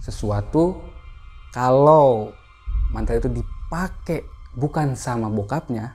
sesuatu 0.00 0.80
kalau 1.52 2.32
mantel 2.96 3.20
itu 3.20 3.28
dipakai 3.28 4.24
bukan 4.56 4.96
sama 4.96 5.28
bokapnya 5.28 5.92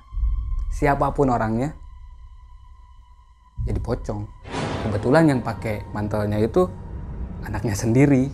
siapa 0.69 1.09
pun 1.17 1.33
orangnya 1.33 1.73
jadi 3.65 3.81
pocong. 3.81 4.29
Kebetulan 4.85 5.33
yang 5.33 5.41
pakai 5.41 5.89
mantelnya 5.89 6.37
itu 6.37 6.69
anaknya 7.41 7.73
sendiri 7.73 8.29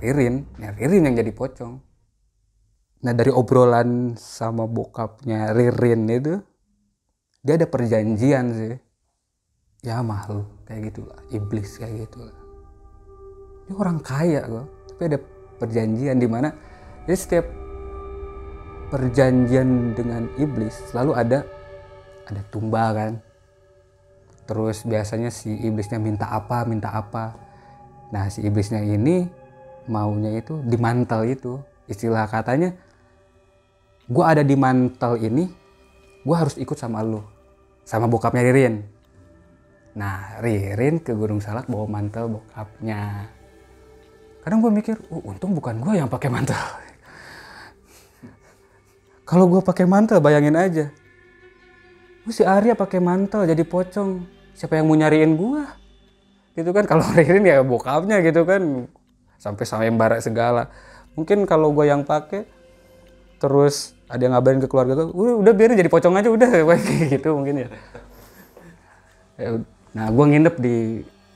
Ririn. 0.00 0.48
Ya 0.56 0.72
Ririn 0.72 1.12
yang 1.12 1.16
jadi 1.20 1.32
pocong. 1.36 1.76
Nah 3.04 3.12
dari 3.12 3.28
obrolan 3.28 4.16
sama 4.16 4.64
bokapnya 4.64 5.52
Ririn 5.52 6.08
itu 6.08 6.40
dia 7.44 7.56
ada 7.56 7.68
perjanjian 7.68 8.52
sih 8.52 8.89
ya 9.80 10.04
makhluk 10.04 10.48
kayak 10.68 10.92
gitu 10.92 11.08
lah 11.08 11.20
iblis 11.32 11.80
kayak 11.80 12.08
gitu 12.08 12.24
lah 12.24 12.40
dia 13.70 13.78
orang 13.78 14.02
kaya 14.02 14.42
kok. 14.50 14.66
Tapi 14.90 15.02
ada 15.06 15.18
perjanjian 15.62 16.18
di 16.18 16.26
mana 16.26 16.50
jadi 17.06 17.14
setiap 17.14 17.46
perjanjian 18.90 19.94
dengan 19.94 20.26
iblis 20.42 20.74
selalu 20.90 21.14
ada 21.14 21.46
ada 22.26 22.42
tumba 22.50 22.90
kan. 22.90 23.22
Terus 24.50 24.82
biasanya 24.82 25.30
si 25.30 25.54
iblisnya 25.54 26.02
minta 26.02 26.26
apa 26.26 26.66
minta 26.66 26.90
apa. 26.90 27.38
Nah 28.10 28.26
si 28.26 28.42
iblisnya 28.42 28.82
ini 28.82 29.30
maunya 29.86 30.34
itu 30.34 30.58
di 30.66 30.74
mantel 30.74 31.30
itu. 31.30 31.62
Istilah 31.86 32.26
katanya 32.26 32.74
gue 34.10 34.24
ada 34.26 34.42
di 34.42 34.58
mantel 34.58 35.14
ini 35.22 35.46
gue 36.26 36.36
harus 36.36 36.58
ikut 36.58 36.74
sama 36.74 37.06
lu 37.06 37.22
sama 37.86 38.10
bokapnya 38.10 38.42
Ririn 38.42 38.82
nah 40.00 40.40
Ririn 40.40 41.04
ke 41.04 41.12
Gunung 41.12 41.44
Salak 41.44 41.68
bawa 41.68 41.84
mantel 41.84 42.40
bokapnya. 42.40 43.28
Kadang 44.40 44.64
gue 44.64 44.72
mikir 44.72 44.96
oh, 45.12 45.20
untung 45.28 45.52
bukan 45.52 45.76
gue 45.76 46.00
yang 46.00 46.08
pakai 46.08 46.32
mantel. 46.32 46.56
Kalau 49.28 49.44
gue 49.44 49.60
pakai 49.60 49.84
mantel 49.84 50.24
bayangin 50.24 50.56
aja. 50.56 50.88
Oh, 52.24 52.32
si 52.32 52.48
Arya 52.48 52.72
pakai 52.72 53.04
mantel 53.04 53.44
jadi 53.44 53.60
pocong. 53.60 54.24
Siapa 54.56 54.80
yang 54.80 54.88
mau 54.88 54.96
nyariin 54.96 55.36
gue 55.36 55.62
gitu 56.56 56.72
kan? 56.72 56.88
Kalau 56.88 57.04
Ririn 57.20 57.44
ya 57.44 57.60
bokapnya 57.60 58.24
gitu 58.24 58.48
kan. 58.48 58.88
Sampai 59.36 59.68
sayembara 59.68 60.16
segala. 60.24 60.72
Mungkin 61.12 61.44
kalau 61.44 61.76
gue 61.76 61.84
yang 61.84 62.08
pakai 62.08 62.48
terus 63.36 63.92
ada 64.08 64.24
yang 64.24 64.32
ngabarin 64.32 64.60
ke 64.60 64.68
keluarga 64.68 64.96
gue 64.96 65.12
udah, 65.12 65.52
biarin 65.52 65.76
jadi 65.76 65.92
pocong 65.92 66.16
aja 66.16 66.32
udah. 66.32 66.48
Gitu 67.12 67.28
mungkin 67.36 67.64
ya. 67.64 67.68
Ya 69.36 69.48
nah 69.90 70.06
gue 70.06 70.24
nginep 70.24 70.54
di 70.62 70.76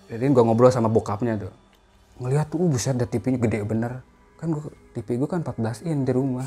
jadi 0.09 0.31
gue 0.31 0.43
ngobrol 0.45 0.71
sama 0.71 0.93
bokapnya 0.93 1.41
tuh. 1.41 1.53
Ngeliat 2.21 2.47
tuh 2.53 2.63
uh, 2.63 2.69
buset 2.71 2.95
ada 2.95 3.09
TV-nya 3.09 3.41
gede 3.41 3.59
bener. 3.65 4.05
Kan 4.39 4.53
gue 4.53 4.63
TV 4.95 5.19
gue 5.19 5.29
kan 5.29 5.43
14 5.43 5.89
in 5.89 6.05
di 6.05 6.13
rumah. 6.13 6.47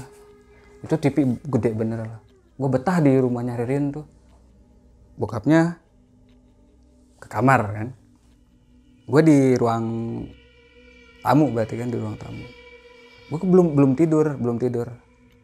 Itu 0.86 0.96
TV 0.96 1.36
gede 1.42 1.74
bener 1.74 2.00
lah. 2.06 2.20
Gue 2.56 2.70
betah 2.70 3.02
di 3.02 3.12
rumahnya 3.18 3.58
Ririn 3.60 3.92
tuh. 3.92 4.06
Bokapnya 5.18 5.82
ke 7.20 7.28
kamar 7.28 7.62
kan. 7.74 7.88
Gue 9.10 9.22
di 9.26 9.38
ruang 9.58 9.86
tamu 11.26 11.52
berarti 11.52 11.76
kan 11.76 11.90
di 11.90 11.98
ruang 11.98 12.16
tamu. 12.16 12.46
Gue 13.28 13.40
belum 13.42 13.76
belum 13.76 13.92
tidur 13.98 14.38
belum 14.38 14.62
tidur. 14.62 14.88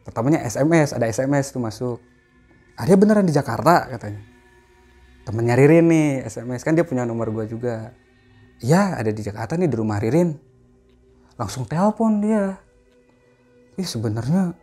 Pertamanya 0.07 0.45
SMS 0.45 0.95
ada 0.95 1.09
SMS 1.09 1.51
tuh 1.51 1.59
masuk. 1.59 1.97
Arya 2.79 2.95
beneran 2.95 3.27
di 3.27 3.33
Jakarta 3.35 3.85
katanya 3.91 4.32
temennya 5.23 5.55
Ririn 5.55 5.87
nih 5.87 6.07
SMS 6.27 6.63
kan 6.63 6.75
dia 6.75 6.83
punya 6.83 7.07
nomor 7.07 7.31
gue 7.31 7.47
juga. 7.47 7.95
Iya 8.63 8.99
ada 8.99 9.11
di 9.11 9.21
Jakarta 9.23 9.55
nih 9.55 9.71
di 9.71 9.75
rumah 9.75 9.99
Ririn. 9.99 10.35
Langsung 11.39 11.67
telepon 11.67 12.23
dia. 12.23 12.59
Ih 13.79 13.87
sebenarnya 13.87 14.53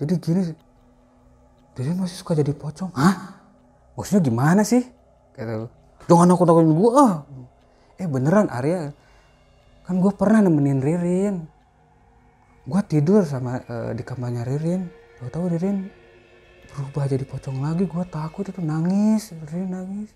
jadi 0.00 0.14
gini 0.16 0.42
Ririn 1.76 1.98
masih 1.98 2.16
suka 2.18 2.38
jadi 2.38 2.54
pocong. 2.54 2.90
Hah? 2.94 3.38
Maksudnya 3.94 4.22
gimana 4.24 4.62
sih? 4.64 4.82
Kata 5.36 5.68
jangan 6.08 6.32
aku 6.34 6.42
takutin 6.46 6.72
gue 6.74 6.90
ah. 6.96 7.14
Eh 8.00 8.08
beneran 8.08 8.48
Arya. 8.48 8.94
Kan 9.84 10.00
gue 10.00 10.12
pernah 10.14 10.46
nemenin 10.46 10.80
Ririn. 10.80 11.36
Gue 12.64 12.80
tidur 12.86 13.26
sama 13.26 13.60
eh, 13.60 13.92
di 13.94 14.02
kamarnya 14.06 14.46
Ririn. 14.46 14.88
Tahu-tahu 15.20 15.52
Ririn 15.52 15.99
berubah 16.70 17.04
jadi 17.10 17.24
pocong 17.26 17.58
lagi 17.60 17.84
gue 17.84 18.04
takut 18.08 18.46
itu 18.46 18.62
nangis 18.62 19.34
Ririn 19.50 19.70
nangis. 19.74 20.10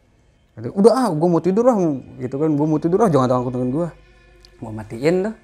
Udah 0.55 0.93
ah 0.95 1.09
gue 1.11 1.29
mau 1.29 1.43
tidur 1.43 1.67
ah. 1.67 1.77
Gitu 2.23 2.35
kan 2.39 2.51
gue 2.55 2.67
mau 2.67 2.79
tidur 2.79 3.03
ah 3.03 3.11
jangan 3.11 3.29
takut 3.31 3.53
dengan 3.53 3.71
gue 3.75 3.89
gue 4.55 4.71
matiin 4.71 5.17
dah 5.29 5.35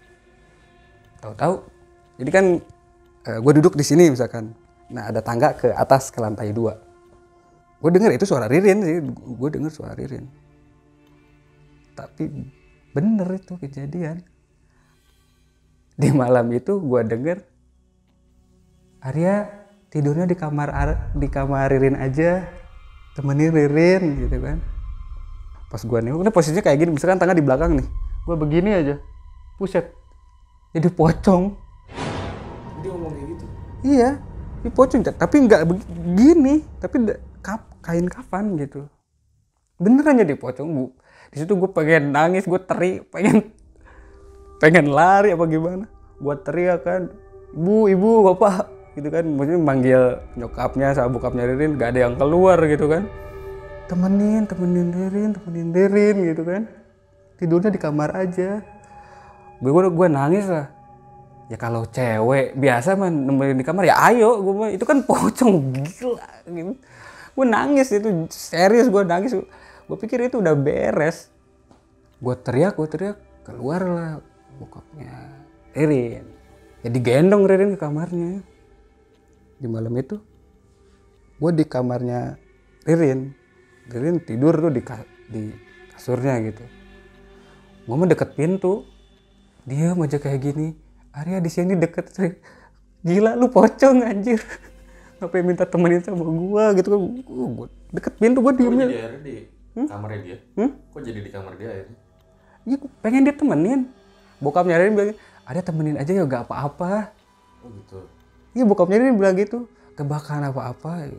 tahu-tahu 1.19 1.55
jadi 2.23 2.31
kan 2.31 2.45
gue 3.27 3.53
duduk 3.61 3.75
di 3.77 3.85
sini 3.85 4.09
misalkan. 4.09 4.55
Nah 4.89 5.13
ada 5.13 5.21
tangga 5.21 5.53
ke 5.53 5.71
atas 5.75 6.09
ke 6.09 6.19
lantai 6.23 6.55
dua. 6.55 6.79
Gue 7.83 7.91
denger 7.93 8.17
itu 8.17 8.25
suara 8.25 8.49
Ririn 8.49 8.79
sih 8.81 8.97
gue 9.13 9.49
denger 9.51 9.73
suara 9.75 9.93
Ririn. 9.93 10.25
Tapi 11.99 12.25
bener 12.97 13.29
itu 13.37 13.55
kejadian. 13.61 14.25
Di 16.01 16.09
malam 16.17 16.49
itu 16.55 16.81
gue 16.81 17.01
denger 17.05 17.45
Arya 19.05 19.60
tidurnya 19.91 20.25
di 20.25 20.39
kamar 20.39 20.71
Ar- 20.71 21.01
di 21.19 21.27
kamar 21.27 21.67
Ririn 21.69 21.99
aja 21.99 22.47
temenin 23.19 23.51
Ririn 23.51 24.23
gitu 24.23 24.39
kan. 24.39 24.63
Pas 25.71 25.83
gue 25.83 25.99
nih 25.99 26.15
udah 26.15 26.31
posisinya 26.35 26.63
kayak 26.63 26.87
gini 26.87 26.91
misalkan 26.95 27.19
tangan 27.19 27.35
di 27.35 27.45
belakang 27.45 27.75
nih. 27.79 27.87
Gue 28.27 28.37
begini 28.39 28.71
aja 28.71 28.95
puset. 29.59 29.93
Jadi 30.71 30.89
pocong. 30.89 31.53
Dia 32.81 32.91
ngomong 32.95 33.13
kayak 33.13 33.29
gitu. 33.35 33.45
iya 33.85 34.11
di 34.61 34.69
pocong 34.69 35.01
tapi 35.05 35.37
nggak 35.49 35.63
begini 35.69 36.65
tapi 36.79 36.97
kap, 37.45 37.67
kain 37.83 38.07
kafan 38.07 38.57
gitu. 38.57 38.87
Beneran 39.77 40.23
jadi 40.23 40.39
pocong 40.39 40.69
bu. 40.71 40.85
Di 41.35 41.43
situ 41.43 41.53
gue 41.59 41.71
pengen 41.75 42.15
nangis 42.15 42.47
gue 42.47 42.61
teri 42.63 43.03
pengen 43.11 43.51
pengen 44.63 44.89
lari 44.95 45.35
apa 45.35 45.45
gimana. 45.51 45.85
Gue 46.23 46.35
teriak 46.41 46.87
kan 46.87 47.11
ibu 47.53 47.91
ibu 47.91 48.11
bapak 48.31 48.80
gitu 49.01 49.09
kan. 49.09 49.25
Maksudnya 49.25 49.61
manggil 49.65 50.01
nyokapnya 50.37 50.93
sama 50.93 51.09
bokapnya 51.17 51.49
Ririn 51.49 51.81
gak 51.81 51.97
ada 51.97 52.01
yang 52.07 52.15
keluar 52.21 52.61
gitu 52.69 52.87
kan. 52.87 53.09
Temenin 53.89 54.45
temenin 54.45 54.93
Ririn 54.93 55.31
temenin 55.35 55.69
Ririn 55.73 56.17
gitu 56.29 56.43
kan. 56.45 56.69
Tidurnya 57.41 57.73
di 57.73 57.81
kamar 57.81 58.13
aja. 58.13 58.61
Gue 59.59 59.73
gue 59.73 60.09
nangis 60.13 60.45
lah. 60.47 60.69
Ya 61.51 61.59
kalau 61.59 61.83
cewek 61.89 62.55
biasa 62.55 62.95
mah 62.95 63.11
nemenin 63.11 63.59
di 63.59 63.67
kamar 63.67 63.89
ya 63.89 63.97
ayo 64.13 64.39
gue 64.45 64.55
mah. 64.55 64.71
Itu 64.71 64.85
kan 64.85 65.03
pocong 65.03 65.73
gila 65.73 66.29
gitu. 66.47 66.77
Gue 67.35 67.47
nangis 67.49 67.89
itu 67.89 68.29
serius 68.29 68.93
gue 68.93 69.03
nangis. 69.03 69.33
Gue 69.89 69.97
pikir 69.97 70.29
itu 70.29 70.39
udah 70.39 70.53
beres. 70.53 71.33
Gue 72.21 72.37
teriak 72.37 72.77
gue 72.77 72.87
teriak 72.87 73.17
keluar 73.49 73.81
lah 73.81 74.13
bokapnya 74.61 75.41
Ririn. 75.73 76.29
Ya 76.85 76.89
digendong 76.93 77.49
Ririn 77.49 77.75
ke 77.75 77.79
kamarnya 77.81 78.47
di 79.61 79.69
malam 79.69 79.93
itu 80.01 80.17
gue 81.41 81.51
di 81.53 81.65
kamarnya 81.65 82.37
Ririn. 82.89 83.33
Ririn 83.93 84.17
tidur 84.25 84.57
tuh 84.57 84.73
di, 84.73 84.81
ka- 84.81 85.09
di 85.29 85.53
kasurnya 85.93 86.41
gitu. 86.49 86.65
Gue 87.85 87.97
mah 87.97 88.09
deket 88.09 88.33
pintu. 88.37 88.85
Dia 89.69 89.93
aja 89.93 90.17
kayak 90.17 90.41
gini 90.41 90.73
Arya 91.13 91.43
di 91.43 91.51
sini 91.53 91.77
deket 91.77 92.09
gila 93.05 93.37
lu 93.37 93.53
pocong 93.53 94.01
anjir. 94.05 94.41
Ngapain 95.21 95.45
minta 95.45 95.69
temenin 95.69 96.01
sama 96.01 96.25
gua 96.25 96.73
gitu 96.73 96.89
kan? 96.97 97.01
Gua- 97.29 97.73
deket 97.93 98.15
pintu 98.17 98.41
gua 98.41 98.57
diemnya 98.57 98.89
Jadi 98.89 98.97
akhirnya 98.97 99.21
di 99.21 99.35
kamarnya 99.85 100.21
dia. 100.25 100.39
Hmm? 100.57 100.71
Kok 100.95 101.01
jadi 101.05 101.21
di 101.21 101.31
kamar 101.31 101.53
dia 101.61 101.69
akhirnya? 101.69 101.99
Iya, 102.65 102.77
gua 102.81 102.91
pengen 103.05 103.23
dia 103.29 103.35
temenin 103.37 103.81
bokapnya 104.41 104.81
Ririn 104.81 104.95
bilang 104.97 105.19
ada 105.45 105.61
temenin 105.61 105.97
aja 106.01 106.13
ya 106.15 106.25
gak 106.25 106.49
apa-apa. 106.49 107.13
Oh 107.61 107.69
gitu. 107.69 108.01
Iya 108.57 108.65
bokapnya 108.67 108.99
Ririn 108.99 109.17
bilang 109.19 109.37
gitu 109.39 109.71
kebakaran 109.95 110.49
apa-apa 110.49 111.13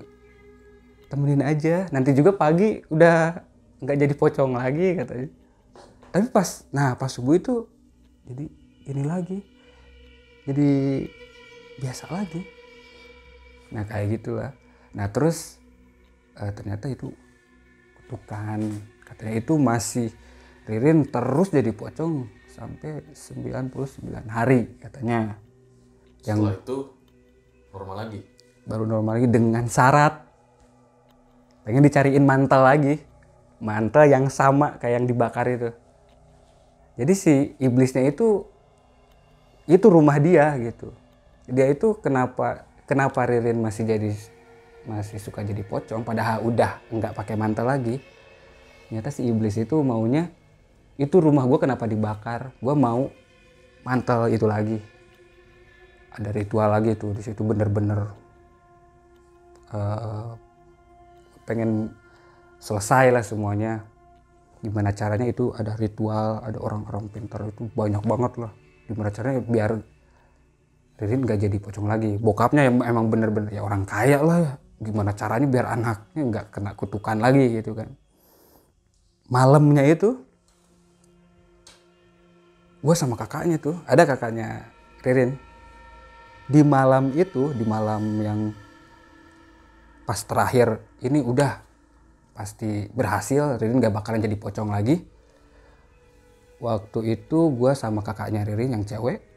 temenin 1.12 1.44
aja. 1.44 1.92
Nanti 1.92 2.16
juga 2.16 2.32
pagi 2.32 2.80
udah 2.88 3.44
nggak 3.84 3.98
jadi 4.08 4.14
pocong 4.16 4.56
lagi 4.56 4.96
katanya. 4.96 5.28
Tapi 6.16 6.26
pas 6.32 6.64
nah 6.72 6.96
pas 6.96 7.12
subuh 7.12 7.36
itu 7.36 7.68
jadi 8.28 8.46
ini 8.88 9.04
lagi 9.04 9.40
jadi 10.48 10.72
biasa 11.84 12.08
lagi. 12.10 12.42
Nah 13.76 13.84
kayak 13.84 14.20
gitulah. 14.20 14.52
Nah 14.96 15.12
terus 15.12 15.60
eh, 16.40 16.52
ternyata 16.56 16.88
itu 16.88 17.12
kutukan. 18.02 18.64
Katanya 19.04 19.36
itu 19.44 19.54
masih 19.60 20.08
Ririn 20.64 21.04
terus 21.12 21.52
jadi 21.52 21.76
pocong 21.76 22.32
sampai 22.48 23.04
99 23.12 24.08
hari 24.32 24.80
katanya. 24.80 25.36
Yang 26.24 26.38
Setelah 26.40 26.58
itu 26.64 26.78
normal 27.72 27.96
lagi. 28.08 28.20
baru 28.62 28.86
normal 28.86 29.18
lagi 29.18 29.30
dengan 29.32 29.66
syarat. 29.66 30.22
Pengen 31.66 31.82
dicariin 31.82 32.24
mantel 32.24 32.62
lagi. 32.62 32.96
Mantel 33.62 34.10
yang 34.10 34.30
sama 34.30 34.78
kayak 34.78 35.02
yang 35.02 35.06
dibakar 35.10 35.46
itu. 35.50 35.70
Jadi 36.98 37.14
si 37.18 37.34
iblisnya 37.58 38.06
itu 38.06 38.46
itu 39.66 39.88
rumah 39.88 40.18
dia 40.22 40.54
gitu. 40.62 40.94
Dia 41.50 41.70
itu 41.70 41.98
kenapa 42.02 42.68
kenapa 42.86 43.26
Ririn 43.26 43.62
masih 43.62 43.88
jadi 43.88 44.12
masih 44.86 45.22
suka 45.22 45.46
jadi 45.46 45.62
pocong 45.62 46.02
padahal 46.02 46.42
udah 46.46 46.82
nggak 46.90 47.14
pakai 47.18 47.36
mantel 47.38 47.70
lagi. 47.70 48.02
Ternyata 48.90 49.10
si 49.14 49.26
iblis 49.26 49.58
itu 49.58 49.80
maunya 49.82 50.30
itu 51.00 51.18
rumah 51.18 51.48
gue 51.50 51.58
kenapa 51.62 51.86
dibakar? 51.90 52.54
Gue 52.62 52.76
mau 52.78 53.10
mantel 53.86 54.30
itu 54.34 54.46
lagi 54.46 54.91
ada 56.12 56.30
ritual 56.36 56.68
lagi 56.68 56.92
tuh 57.00 57.16
di 57.16 57.24
situ 57.24 57.40
bener-bener 57.44 58.12
eh, 59.72 60.30
pengen 61.48 61.92
selesai 62.60 63.16
lah 63.16 63.24
semuanya. 63.24 63.84
Gimana 64.62 64.94
caranya 64.94 65.26
itu 65.26 65.50
ada 65.58 65.74
ritual 65.74 66.46
ada 66.46 66.62
orang-orang 66.62 67.10
pintar 67.10 67.50
itu 67.50 67.66
banyak 67.74 68.04
banget 68.06 68.34
lah. 68.38 68.52
Gimana 68.86 69.10
caranya 69.10 69.42
biar 69.42 69.72
Ririn 71.02 71.26
gak 71.26 71.42
jadi 71.42 71.58
pocong 71.58 71.90
lagi. 71.90 72.22
Bokapnya 72.22 72.70
yang 72.70 72.78
emang 72.86 73.10
bener-bener 73.10 73.50
ya 73.50 73.66
orang 73.66 73.90
kaya 73.90 74.22
lah 74.22 74.38
ya. 74.38 74.54
Gimana 74.78 75.18
caranya 75.18 75.48
biar 75.50 75.66
anaknya 75.74 76.22
nggak 76.30 76.46
kena 76.54 76.72
kutukan 76.78 77.18
lagi 77.18 77.58
gitu 77.58 77.74
kan. 77.74 77.90
Malamnya 79.34 79.82
itu 79.90 80.22
gue 82.82 82.96
sama 82.98 83.18
kakaknya 83.18 83.58
tuh 83.62 83.78
ada 83.86 84.06
kakaknya 84.06 84.66
Ririn 85.02 85.38
di 86.52 86.62
malam 86.68 87.16
itu 87.16 87.56
di 87.56 87.64
malam 87.64 88.04
yang 88.20 88.40
pas 90.04 90.20
terakhir 90.28 90.84
ini 91.00 91.24
udah 91.24 91.64
pasti 92.36 92.92
berhasil 92.92 93.56
Ririn 93.56 93.80
gak 93.80 93.96
bakalan 93.96 94.20
jadi 94.20 94.36
pocong 94.36 94.68
lagi. 94.68 95.00
Waktu 96.62 97.18
itu 97.18 97.40
gue 97.56 97.72
sama 97.74 98.04
kakaknya 98.04 98.44
Ririn 98.44 98.76
yang 98.76 98.86
cewek 98.86 99.32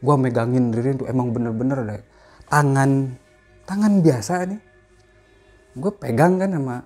gue 0.00 0.14
megangin 0.16 0.72
Ririn 0.72 1.00
tuh 1.00 1.08
emang 1.08 1.32
bener-bener 1.32 1.78
deh. 1.82 2.02
Tangan 2.46 3.16
tangan 3.64 3.92
biasa 4.04 4.32
nih. 4.46 4.60
Gue 5.76 5.92
pegang 5.92 6.40
kan 6.40 6.52
sama 6.52 6.76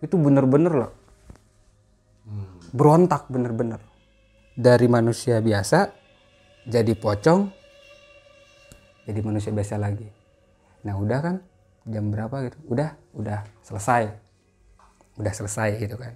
itu 0.00 0.14
bener-bener 0.14 0.72
loh. 0.72 0.92
Berontak 2.72 3.26
bener-bener. 3.32 3.80
Dari 4.58 4.86
manusia 4.90 5.40
biasa 5.40 5.90
jadi 6.68 6.92
pocong 6.98 7.57
jadi 9.08 9.24
manusia 9.24 9.48
biasa 9.48 9.80
lagi. 9.80 10.04
Nah 10.84 11.00
udah 11.00 11.20
kan? 11.24 11.36
Jam 11.88 12.12
berapa 12.12 12.44
gitu? 12.44 12.60
Udah 12.68 12.92
udah 13.16 13.40
selesai. 13.64 14.12
Udah 15.16 15.32
selesai 15.32 15.80
gitu 15.80 15.96
kan. 15.96 16.12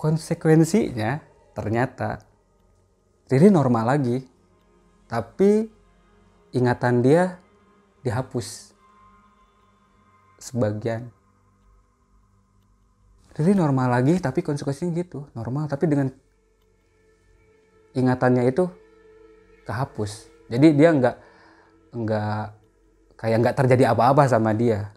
Konsekuensinya 0.00 1.20
ternyata 1.52 2.24
Riri 3.28 3.48
normal 3.48 3.96
lagi 3.96 4.24
tapi 5.08 5.68
ingatan 6.52 7.00
dia 7.04 7.40
dihapus 8.04 8.72
sebagian. 10.40 11.08
Riri 13.36 13.52
normal 13.52 14.00
lagi 14.00 14.16
tapi 14.20 14.40
konsekuensinya 14.40 14.92
gitu 14.96 15.28
normal 15.36 15.68
tapi 15.68 15.88
dengan 15.88 16.08
ingatannya 17.96 18.48
itu 18.48 18.64
kehapus. 19.64 20.28
Jadi 20.52 20.76
dia 20.76 20.92
nggak 20.92 21.16
nggak 21.94 22.44
kayak 23.16 23.36
nggak 23.40 23.56
terjadi 23.56 23.94
apa-apa 23.94 24.26
sama 24.26 24.50
dia. 24.52 24.90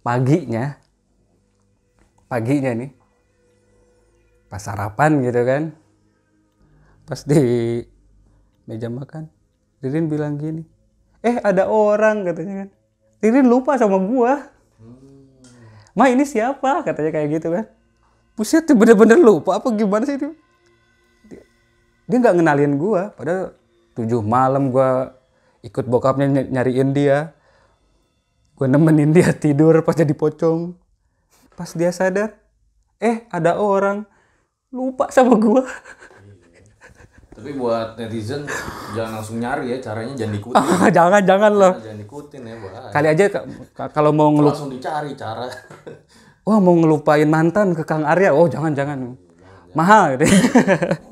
Paginya 0.00 0.80
paginya 2.30 2.70
nih 2.78 2.94
pas 4.46 4.62
sarapan 4.62 5.18
gitu 5.18 5.42
kan 5.42 5.62
pas 7.02 7.26
di 7.26 7.82
meja 8.70 8.86
makan 8.86 9.26
Ririn 9.82 10.06
bilang 10.06 10.38
gini 10.38 10.62
eh 11.26 11.42
ada 11.42 11.66
orang 11.68 12.22
katanya 12.24 12.64
kan. 12.64 12.68
Ririn 13.20 13.46
lupa 13.50 13.76
sama 13.76 14.00
gua. 14.00 14.48
Ma 15.92 16.08
ini 16.08 16.24
siapa? 16.24 16.80
katanya 16.80 17.12
kayak 17.12 17.28
gitu 17.36 17.48
kan. 17.52 17.68
Buset 18.32 18.64
tuh 18.64 18.72
bener-bener 18.72 19.20
lupa 19.20 19.60
apa 19.60 19.68
gimana 19.76 20.08
sih 20.08 20.16
itu 20.16 20.32
dia 21.28 21.44
dia 22.08 22.16
nggak 22.16 22.40
ngenalin 22.40 22.72
gua 22.80 23.12
padahal 23.12 23.52
tujuh 23.92 24.24
malam 24.24 24.72
gua 24.72 25.12
ikut 25.60 25.84
bokapnya 25.84 26.26
ny- 26.26 26.48
nyariin 26.48 26.90
dia 26.90 27.36
gue 28.54 28.66
nemenin 28.66 29.12
dia 29.12 29.32
tidur 29.32 29.80
pas 29.80 29.92
jadi 29.92 30.12
pocong 30.12 30.76
pas 31.52 31.68
dia 31.72 31.88
sadar 31.90 32.36
eh 32.96 33.24
ada 33.28 33.56
orang 33.56 34.04
lupa 34.68 35.08
sama 35.08 35.36
gua 35.36 35.64
Tapi 37.30 37.56
buat 37.56 37.96
netizen 37.96 38.44
jangan 38.92 39.16
langsung 39.16 39.40
nyari 39.40 39.72
ya, 39.72 39.80
caranya 39.80 40.12
jangan 40.12 40.32
diikutin. 40.36 40.60
jangan 40.98 41.22
jangan 41.24 41.52
loh. 41.56 41.72
jangan 41.72 41.96
diikutin 41.96 42.40
ya, 42.44 42.54
bahaya. 42.60 42.90
Kali 42.92 43.06
aja 43.08 43.24
ka- 43.32 43.46
ka- 43.72 43.92
kalau 43.96 44.12
mau 44.12 44.28
ngelup, 44.28 44.52
Langsung 44.52 44.68
dicari 44.68 45.16
cara. 45.16 45.48
wah 46.44 46.60
mau 46.60 46.76
ngelupain 46.76 47.24
mantan 47.24 47.72
ke 47.72 47.88
Kang 47.88 48.04
Arya, 48.04 48.36
oh 48.36 48.44
jangan 48.44 48.76
jangan, 48.76 49.16
mahal 49.72 50.20
gitu. 50.20 50.28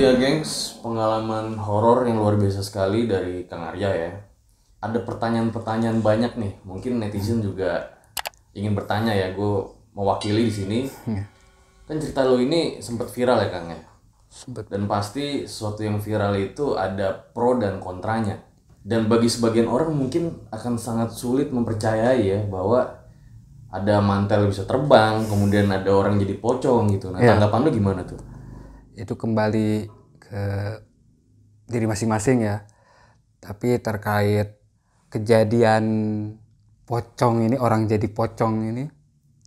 Dia 0.00 0.16
gengs, 0.16 0.80
pengalaman 0.80 1.60
horor 1.60 2.08
yang 2.08 2.24
luar 2.24 2.40
biasa 2.40 2.64
sekali 2.64 3.04
dari 3.04 3.44
Kang 3.44 3.68
Arya 3.68 3.92
ya. 3.92 4.16
Ada 4.80 5.04
pertanyaan-pertanyaan 5.04 6.00
banyak 6.00 6.40
nih, 6.40 6.56
mungkin 6.64 7.04
netizen 7.04 7.44
juga 7.44 8.00
ingin 8.56 8.72
bertanya 8.72 9.12
ya, 9.12 9.36
gue 9.36 9.68
mewakili 9.92 10.48
di 10.48 10.54
sini. 10.56 10.78
Kan 11.84 12.00
cerita 12.00 12.24
lo 12.24 12.40
ini 12.40 12.80
sempat 12.80 13.12
viral 13.12 13.44
ya 13.44 13.52
Kang 13.52 13.68
ya? 13.68 13.76
Sempet. 14.32 14.72
Dan 14.72 14.88
pasti 14.88 15.44
sesuatu 15.44 15.84
yang 15.84 16.00
viral 16.00 16.32
itu 16.40 16.80
ada 16.80 17.12
pro 17.12 17.60
dan 17.60 17.76
kontranya. 17.76 18.40
Dan 18.80 19.04
bagi 19.04 19.28
sebagian 19.28 19.68
orang 19.68 19.92
mungkin 19.92 20.48
akan 20.48 20.80
sangat 20.80 21.12
sulit 21.12 21.52
mempercayai 21.52 22.24
ya 22.24 22.40
bahwa 22.48 23.04
ada 23.68 24.00
mantel 24.00 24.48
bisa 24.48 24.64
terbang, 24.64 25.28
kemudian 25.28 25.68
ada 25.68 25.92
orang 25.92 26.16
jadi 26.16 26.40
pocong 26.40 26.88
gitu. 26.96 27.12
Nah, 27.12 27.20
tanggapan 27.20 27.68
lu 27.68 27.70
gimana 27.76 28.00
tuh? 28.08 28.29
Itu 28.96 29.14
kembali 29.14 29.86
ke 30.18 30.42
diri 31.70 31.86
masing-masing 31.86 32.46
ya. 32.46 32.66
Tapi 33.40 33.78
terkait 33.80 34.58
kejadian 35.10 35.84
pocong 36.86 37.46
ini 37.46 37.56
orang 37.58 37.86
jadi 37.86 38.06
pocong 38.10 38.54
ini 38.74 38.84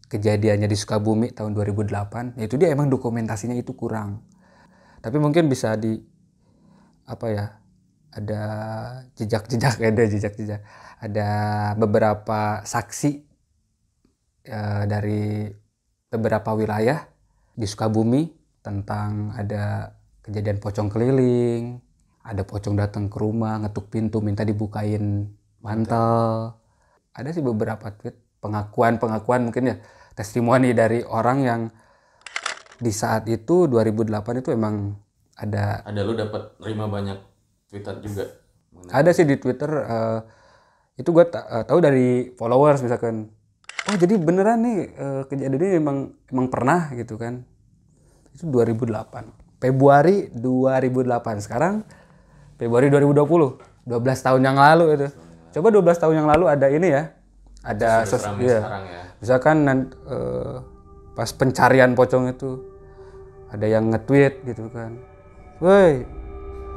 kejadiannya 0.07 0.69
di 0.69 0.77
Sukabumi 0.77 1.33
tahun 1.33 1.57
2008 1.57 2.37
itu 2.39 2.55
dia 2.55 2.71
emang 2.71 2.87
dokumentasinya 2.87 3.57
itu 3.57 3.73
kurang. 3.75 4.23
Tapi 5.03 5.17
mungkin 5.19 5.51
bisa 5.51 5.75
di 5.75 5.99
apa 7.09 7.27
ya? 7.27 7.45
Ada 8.13 8.43
jejak-jejak 9.17 9.81
ada 9.89 10.03
jejak-jejak. 10.05 10.61
Ada 11.03 11.29
beberapa 11.75 12.63
saksi 12.63 13.11
eh, 14.47 14.83
dari 14.87 15.49
beberapa 16.07 16.53
wilayah 16.53 17.09
di 17.57 17.65
Sukabumi 17.65 18.42
tentang 18.63 19.35
ada 19.35 19.93
kejadian 20.23 20.57
pocong 20.63 20.87
keliling, 20.87 21.83
ada 22.23 22.47
pocong 22.47 22.79
datang 22.79 23.11
ke 23.11 23.19
rumah, 23.19 23.59
ngetuk 23.59 23.91
pintu 23.91 24.23
minta 24.23 24.47
dibukain 24.47 25.27
mantel. 25.59 26.55
Ada 27.13 27.35
sih 27.35 27.43
beberapa 27.43 27.91
tweet 27.93 28.15
pengakuan-pengakuan 28.39 29.51
mungkin 29.51 29.63
ya 29.71 29.75
testimoni 30.15 30.71
dari 30.71 31.03
orang 31.03 31.37
yang 31.43 31.61
di 32.79 32.91
saat 32.91 33.27
itu 33.29 33.67
2008 33.69 34.41
itu 34.43 34.49
emang 34.51 34.97
ada 35.39 35.83
Ada 35.87 36.01
lu 36.03 36.13
dapat 36.17 36.57
terima 36.59 36.87
banyak 36.91 37.19
tweetan 37.71 38.03
juga. 38.03 38.25
ada 38.91 39.09
sih 39.13 39.23
di 39.23 39.37
Twitter 39.37 39.69
eh, 39.69 40.19
itu 40.97 41.09
gue 41.13 41.25
tahu 41.69 41.79
dari 41.79 42.33
followers 42.35 42.81
misalkan 42.83 43.31
oh 43.89 43.95
jadi 43.95 44.17
beneran 44.17 44.59
nih 44.65 44.79
eh, 44.91 45.21
kejadian 45.29 45.55
ini 45.57 45.67
emang 45.79 45.97
emang 46.29 46.47
pernah 46.51 46.91
gitu 46.97 47.15
kan 47.15 47.45
itu 48.33 48.43
2008 48.49 49.61
Februari 49.61 50.27
2008 50.33 51.45
sekarang 51.45 51.85
Februari 52.57 52.89
2020 52.91 53.73
12 53.83 53.99
tahun 54.25 54.41
yang 54.41 54.57
lalu 54.57 54.85
itu. 54.95 55.07
Coba 55.59 55.67
12 55.69 56.01
tahun 56.01 56.15
yang 56.23 56.27
lalu 56.31 56.45
ada 56.47 56.67
ini 56.71 56.87
ya. 56.87 57.03
Ada 57.63 58.03
sos- 58.07 58.23
Ramai 58.27 58.43
iya. 58.43 58.59
sekarang 58.59 58.83
ya. 58.83 59.01
misalkan 59.23 59.57
eh, 59.87 60.55
pas 61.15 61.29
pencarian 61.31 61.91
pocong 61.95 62.27
itu 62.35 62.59
ada 63.53 63.65
yang 63.67 63.87
nge-tweet 63.91 64.43
gitu 64.43 64.67
kan. 64.71 64.99
Woi 65.63 66.03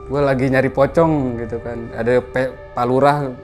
gue 0.07 0.21
lagi 0.23 0.47
nyari 0.47 0.71
pocong 0.71 1.43
gitu 1.43 1.59
kan. 1.59 1.91
Ada 1.95 2.23
pe- 2.23 2.55
palurah 2.75 3.35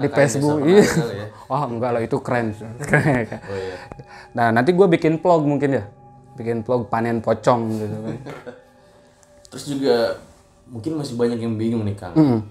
di 0.00 0.08
Facebook. 0.08 0.64
iya. 0.64 0.84
ya. 0.84 1.26
oh 1.52 1.62
enggak 1.68 1.90
lah 1.92 2.00
itu 2.04 2.16
keren. 2.20 2.52
Keren. 2.88 3.28
Oh 3.28 3.56
iya. 3.58 3.76
nah 4.32 4.48
nanti 4.52 4.72
gue 4.72 4.86
bikin 4.88 5.20
vlog 5.20 5.44
mungkin 5.44 5.80
ya 5.80 5.84
bikin 6.34 6.66
vlog 6.66 6.90
panen 6.90 7.22
pocong 7.22 7.62
gitu 7.78 7.96
kan 7.98 8.16
Terus 9.54 9.64
juga 9.70 9.96
mungkin 10.66 10.98
masih 10.98 11.14
banyak 11.14 11.38
yang 11.38 11.54
bingung 11.54 11.86
nih 11.86 11.94
Kang. 11.94 12.18
Mm. 12.18 12.42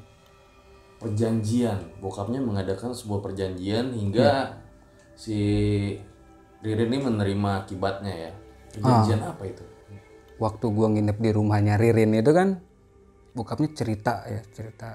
Perjanjian, 1.04 2.00
bokapnya 2.00 2.39
mengadakan 2.39 2.96
sebuah 2.96 3.19
perjanjian 3.19 3.91
hingga 3.91 4.56
si 5.19 5.36
Ririn 6.63 6.96
ini 6.96 7.04
menerima 7.04 7.67
akibatnya 7.67 8.13
ya. 8.15 8.32
Perjanjian 8.72 9.19
apa 9.19 9.43
itu? 9.43 9.67
waktu 10.43 10.65
gue 10.65 10.88
nginep 10.98 11.17
di 11.24 11.30
rumahnya 11.32 11.80
Ririn 11.80 12.19
itu 12.19 12.32
kan 12.34 12.60
bokapnya 13.34 13.69
cerita 13.74 14.28
ya 14.28 14.41
cerita 14.54 14.89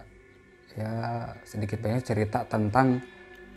ya 0.77 0.93
sedikit 1.43 1.83
banyak 1.83 2.03
cerita 2.05 2.47
tentang 2.47 3.03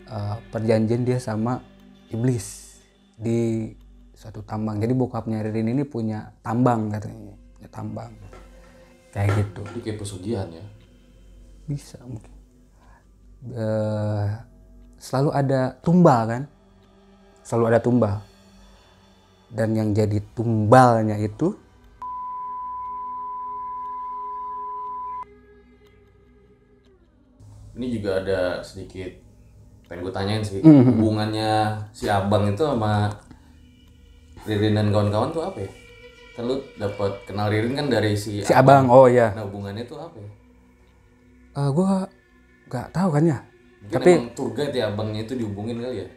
eh, 0.06 0.36
perjanjian 0.50 1.04
dia 1.06 1.18
sama 1.20 1.62
iblis 2.10 2.78
di 3.20 3.70
suatu 4.22 4.46
tambang. 4.46 4.78
Jadi 4.78 4.94
bokapnya 4.94 5.42
Ririn 5.42 5.74
ini 5.74 5.82
punya 5.82 6.30
tambang 6.46 6.86
katanya. 6.94 7.34
Punya 7.58 7.68
tambang. 7.74 8.14
Kayak 9.10 9.42
gitu. 9.42 9.62
Itu 9.74 9.78
kayak 9.82 9.98
pesugihan 9.98 10.46
ya. 10.54 10.62
bisa 11.62 11.98
mungkin. 12.06 12.30
Eh, 13.50 14.26
selalu 14.98 15.30
ada 15.34 15.74
tumbal 15.82 16.20
kan? 16.26 16.42
Selalu 17.42 17.64
ada 17.74 17.80
tumbal. 17.82 18.16
Dan 19.50 19.74
yang 19.74 19.90
jadi 19.90 20.22
tumbalnya 20.38 21.18
itu 21.18 21.58
Ini 27.72 27.88
juga 27.88 28.20
ada 28.20 28.60
sedikit 28.60 29.10
pengen 29.88 30.04
gue 30.04 30.12
tanyain 30.12 30.44
sih 30.44 30.60
hubungannya 30.60 31.82
si 31.92 32.04
abang 32.08 32.48
itu 32.48 32.60
sama 32.64 33.08
Ririn 34.48 34.74
dan 34.74 34.88
kawan-kawan 34.90 35.28
tuh 35.30 35.42
apa 35.46 35.58
ya? 35.62 35.70
Kan 36.32 36.42
lu 36.48 36.56
dapat 36.80 37.12
kenal 37.28 37.46
Ririn 37.52 37.74
kan 37.76 37.86
dari 37.92 38.16
si, 38.16 38.40
si 38.42 38.52
abang 38.56 38.88
oh 38.88 39.06
ya 39.06 39.30
Nah 39.36 39.44
hubungannya 39.46 39.84
tuh 39.84 40.00
apa 40.00 40.16
ya? 40.18 40.30
Eh 41.52 41.68
gue 41.68 41.88
nggak 42.72 42.88
tahu 42.90 43.08
kan 43.12 43.24
ya 43.28 43.38
Mungkin 43.82 44.00
emang 44.06 44.30
tour 44.32 44.50
guide 44.54 44.74
ya 44.78 44.84
abangnya 44.88 45.20
itu 45.26 45.34
dihubungin 45.34 45.82
kali 45.82 46.06
ya? 46.06 46.08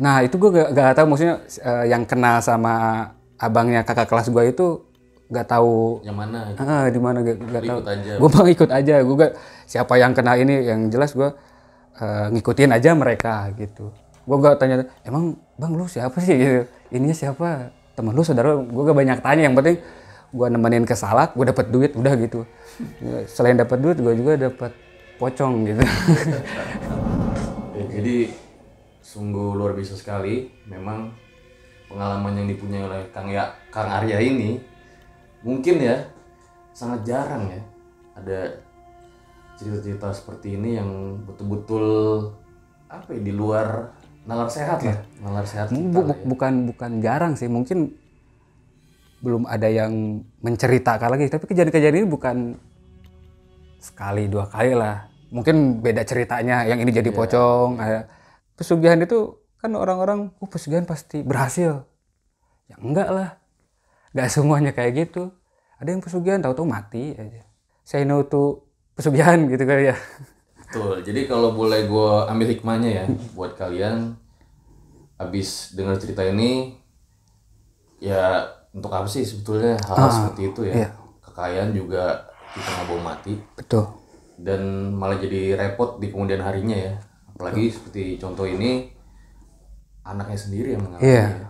nah 0.00 0.24
itu 0.24 0.40
gue 0.40 0.50
gak, 0.56 0.68
gak 0.72 0.92
tahu 0.96 1.06
maksudnya 1.12 1.36
eh, 1.60 1.84
yang 1.92 2.08
kenal 2.08 2.40
sama 2.40 2.74
abangnya 3.36 3.84
kakak 3.84 4.08
kelas 4.08 4.32
gue 4.32 4.44
itu 4.48 4.66
nggak 5.28 5.46
tahu 5.50 6.00
Yang 6.06 6.16
mana? 6.16 6.38
gitu? 6.48 6.58
ah, 6.64 6.84
di 6.88 7.00
mana 7.02 7.18
gak, 7.20 7.36
gak 7.44 7.64
tahu 7.66 7.78
gue 8.16 8.28
bang 8.32 8.48
ikut 8.56 8.70
aja 8.72 8.94
gue 9.04 9.16
gak 9.20 9.32
siapa 9.68 9.94
yang 10.00 10.16
kenal 10.16 10.36
ini 10.40 10.64
yang 10.64 10.88
jelas 10.88 11.12
gue 11.12 11.28
eh, 12.00 12.26
ngikutin 12.32 12.72
aja 12.72 12.96
mereka 12.96 13.52
gitu 13.52 13.92
gue 14.26 14.36
gak 14.42 14.58
tanya 14.58 14.90
emang 15.06 15.38
bang 15.54 15.72
lu 15.72 15.86
siapa 15.86 16.18
sih? 16.18 16.34
Gitu. 16.34 16.62
Ininya 16.90 17.14
siapa? 17.14 17.70
Temen 17.94 18.12
lu 18.12 18.26
saudara 18.26 18.58
gue 18.58 18.82
gak 18.82 18.98
banyak 18.98 19.18
tanya 19.22 19.42
yang 19.46 19.54
penting 19.54 19.78
gue 20.26 20.46
nemenin 20.50 20.84
ke 20.84 20.98
salak 20.98 21.38
gue 21.38 21.46
dapat 21.46 21.70
duit 21.70 21.94
udah 21.94 22.12
gitu. 22.18 22.42
Selain 23.30 23.54
dapat 23.54 23.78
duit 23.78 23.96
gue 24.02 24.14
juga 24.18 24.50
dapat 24.50 24.74
pocong 25.16 25.64
gitu. 25.64 25.80
Jadi 27.96 28.28
sungguh 29.00 29.54
luar 29.54 29.72
biasa 29.72 29.96
sekali. 29.96 30.50
Memang 30.66 31.14
pengalaman 31.86 32.42
yang 32.42 32.46
dipunyai 32.50 32.84
oleh 32.84 33.00
Kang 33.14 33.30
ya 33.30 33.54
Kang 33.70 33.88
Arya 33.88 34.18
ini 34.18 34.58
mungkin 35.46 35.78
ya 35.78 35.96
sangat 36.74 37.06
jarang 37.06 37.48
ya 37.48 37.62
ada 38.18 38.40
cerita-cerita 39.56 40.12
seperti 40.12 40.58
ini 40.58 40.76
yang 40.76 41.22
betul-betul 41.24 42.28
apa 42.90 43.16
ya 43.16 43.22
di 43.22 43.32
luar 43.32 43.95
nalar 44.26 44.50
sehat 44.50 44.82
lah, 44.82 44.98
nalar 45.22 45.46
sehat 45.46 45.70
Bu- 45.70 46.02
bu- 46.02 46.10
ya. 46.10 46.16
bukan 46.26 46.52
bukan 46.74 46.90
jarang 46.98 47.32
sih. 47.38 47.46
Mungkin 47.46 47.94
belum 49.22 49.46
ada 49.46 49.70
yang 49.70 50.22
menceritakan 50.42 51.14
lagi. 51.14 51.30
Tapi 51.30 51.46
kejadian-kejadian 51.46 52.04
ini 52.04 52.08
bukan 52.10 52.36
sekali 53.78 54.26
dua 54.26 54.50
kali 54.50 54.74
lah. 54.74 55.06
Mungkin 55.30 55.80
beda 55.80 56.02
ceritanya. 56.02 56.66
Yang 56.66 56.78
ini 56.86 56.90
jadi 56.90 57.10
pocong. 57.14 57.78
Ada 57.78 58.10
pesugihan 58.58 58.98
itu 58.98 59.40
kan 59.62 59.72
orang-orang 59.78 60.34
oh 60.36 60.48
pesugihan 60.50 60.82
pasti 60.84 61.22
berhasil. 61.22 61.86
Ya 62.66 62.76
enggak 62.82 63.08
lah. 63.14 63.28
Nggak 64.10 64.28
semuanya 64.28 64.70
kayak 64.74 65.06
gitu. 65.06 65.30
Ada 65.78 65.88
yang 65.94 66.02
pesugihan 66.02 66.42
tahu-tahu 66.42 66.66
mati 66.66 67.14
aja. 67.14 67.46
Saya 67.86 68.02
know 68.02 68.26
to 68.26 68.66
pesugihan 68.96 69.44
gitu 69.46 69.62
kali 69.68 69.92
ya 69.92 69.96
Betul. 70.66 71.06
Jadi 71.06 71.20
kalau 71.30 71.54
boleh 71.54 71.86
gue 71.86 72.10
ambil 72.26 72.46
hikmahnya 72.50 72.90
ya 72.90 73.04
buat 73.38 73.54
kalian 73.54 74.18
habis 75.16 75.72
dengar 75.72 75.96
cerita 75.96 76.20
ini 76.26 76.76
ya 78.02 78.44
untuk 78.76 78.92
apa 78.92 79.08
sih 79.08 79.24
sebetulnya 79.24 79.80
hal-hal 79.88 80.10
seperti 80.10 80.42
itu 80.52 80.60
ya. 80.68 80.74
iya. 80.84 80.88
Kekayaan 81.24 81.70
juga 81.72 82.28
kita 82.52 82.68
nggak 82.68 82.86
bawa 82.88 83.00
mati 83.14 83.34
betul 83.56 83.84
dan 84.36 84.92
malah 84.92 85.16
jadi 85.16 85.56
repot 85.56 85.96
di 85.96 86.12
kemudian 86.12 86.44
harinya 86.44 86.76
ya. 86.76 86.92
Apalagi 87.36 87.72
seperti 87.72 88.16
contoh 88.20 88.44
ini 88.48 88.88
anaknya 90.04 90.38
sendiri 90.38 90.68
yang 90.76 90.84
mengalami. 90.84 91.04
Iya. 91.04 91.24
ya. 91.24 91.48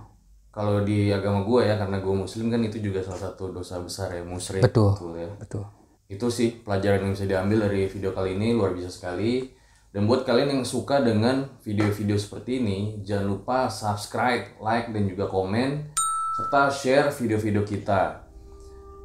kalau 0.57 0.81
di 0.89 1.13
agama 1.13 1.45
gue 1.45 1.69
ya 1.69 1.77
karena 1.77 2.01
gue 2.01 2.15
muslim 2.17 2.49
kan 2.49 2.65
itu 2.65 2.81
juga 2.81 3.05
salah 3.05 3.29
satu 3.29 3.53
dosa 3.53 3.77
besar 3.77 4.09
ya 4.17 4.25
musyrik 4.25 4.65
Betul. 4.65 4.97
ya 5.13 5.29
Betul. 5.37 5.69
Itu 6.07 6.27
sih 6.31 6.55
pelajaran 6.63 7.03
yang 7.07 7.13
bisa 7.19 7.27
diambil 7.27 7.67
dari 7.67 7.91
video 7.91 8.15
kali 8.15 8.39
ini 8.39 8.55
luar 8.55 8.75
biasa 8.75 8.91
sekali. 8.91 9.51
Dan 9.91 10.05
buat 10.05 10.29
kalian 10.29 10.61
yang 10.61 10.65
suka 10.69 11.01
dengan 11.01 11.57
video-video 11.65 12.21
seperti 12.21 12.61
ini 12.61 13.01
jangan 13.01 13.33
lupa 13.33 13.73
subscribe 13.73 14.61
like 14.61 14.93
dan 14.93 15.09
juga 15.09 15.25
komen 15.25 15.89
serta 16.37 16.69
share 16.69 17.09
video-video 17.17 17.65
kita. 17.65 18.29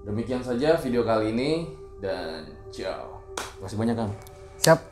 Demikian 0.03 0.43
saja 0.43 0.75
video 0.75 1.07
kali 1.07 1.31
ini 1.31 1.51
dan 2.03 2.43
ciao. 2.75 3.23
Kasih 3.63 3.79
banyak 3.79 3.95
kang. 3.95 4.11
Siap. 4.59 4.90